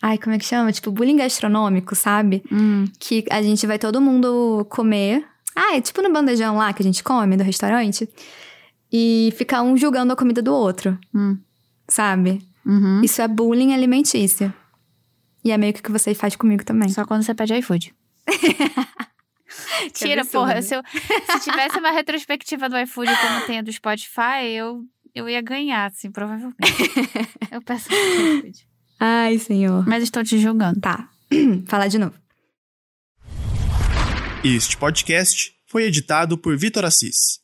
Ai, 0.02 0.18
como 0.18 0.34
é 0.34 0.38
que 0.38 0.44
chama? 0.44 0.72
Tipo, 0.72 0.90
bullying 0.90 1.16
gastronômico, 1.16 1.94
sabe? 1.94 2.42
Hum. 2.52 2.84
que 2.98 3.24
a 3.30 3.40
gente 3.40 3.66
vai 3.66 3.78
todo 3.78 4.00
mundo 4.00 4.66
comer. 4.68 5.24
Ah, 5.56 5.76
é 5.76 5.80
tipo 5.80 6.02
no 6.02 6.12
bandejão 6.12 6.56
lá 6.56 6.72
que 6.72 6.82
a 6.82 6.84
gente 6.84 7.02
come 7.04 7.36
do 7.36 7.44
restaurante. 7.44 8.08
E 8.92 9.32
ficar 9.36 9.62
um 9.62 9.76
julgando 9.76 10.12
a 10.12 10.16
comida 10.16 10.42
do 10.42 10.52
outro, 10.52 10.98
Hum. 11.14 11.38
sabe? 11.88 12.40
Uhum. 12.64 13.02
Isso 13.02 13.20
é 13.20 13.28
bullying 13.28 13.72
alimentício. 13.74 14.52
E 15.44 15.50
é 15.50 15.58
meio 15.58 15.74
que 15.74 15.80
o 15.80 15.82
que 15.82 15.92
você 15.92 16.14
faz 16.14 16.34
comigo 16.34 16.64
também. 16.64 16.88
Só 16.88 17.04
quando 17.04 17.22
você 17.22 17.34
pede 17.34 17.54
iFood. 17.54 17.94
Tira, 19.92 20.22
absurdo. 20.22 20.46
porra. 20.46 20.62
Se, 20.62 20.74
eu, 20.74 20.82
se 20.86 21.50
tivesse 21.50 21.78
uma 21.78 21.90
retrospectiva 21.90 22.68
do 22.68 22.78
iFood 22.78 23.10
como 23.20 23.46
tem 23.46 23.58
a 23.58 23.62
do 23.62 23.70
Spotify, 23.70 24.46
eu, 24.54 24.82
eu 25.14 25.28
ia 25.28 25.42
ganhar, 25.42 25.86
assim, 25.86 26.10
provavelmente. 26.10 26.56
eu 27.50 27.60
peço 27.62 27.88
iFood. 27.92 28.66
Ai, 28.98 29.38
senhor. 29.38 29.86
Mas 29.86 30.02
estou 30.02 30.24
te 30.24 30.38
julgando. 30.38 30.80
Tá. 30.80 31.08
Falar 31.66 31.88
de 31.88 31.98
novo. 31.98 32.14
Este 34.42 34.76
podcast 34.76 35.52
foi 35.66 35.84
editado 35.84 36.38
por 36.38 36.56
Vitor 36.56 36.84
Assis. 36.84 37.43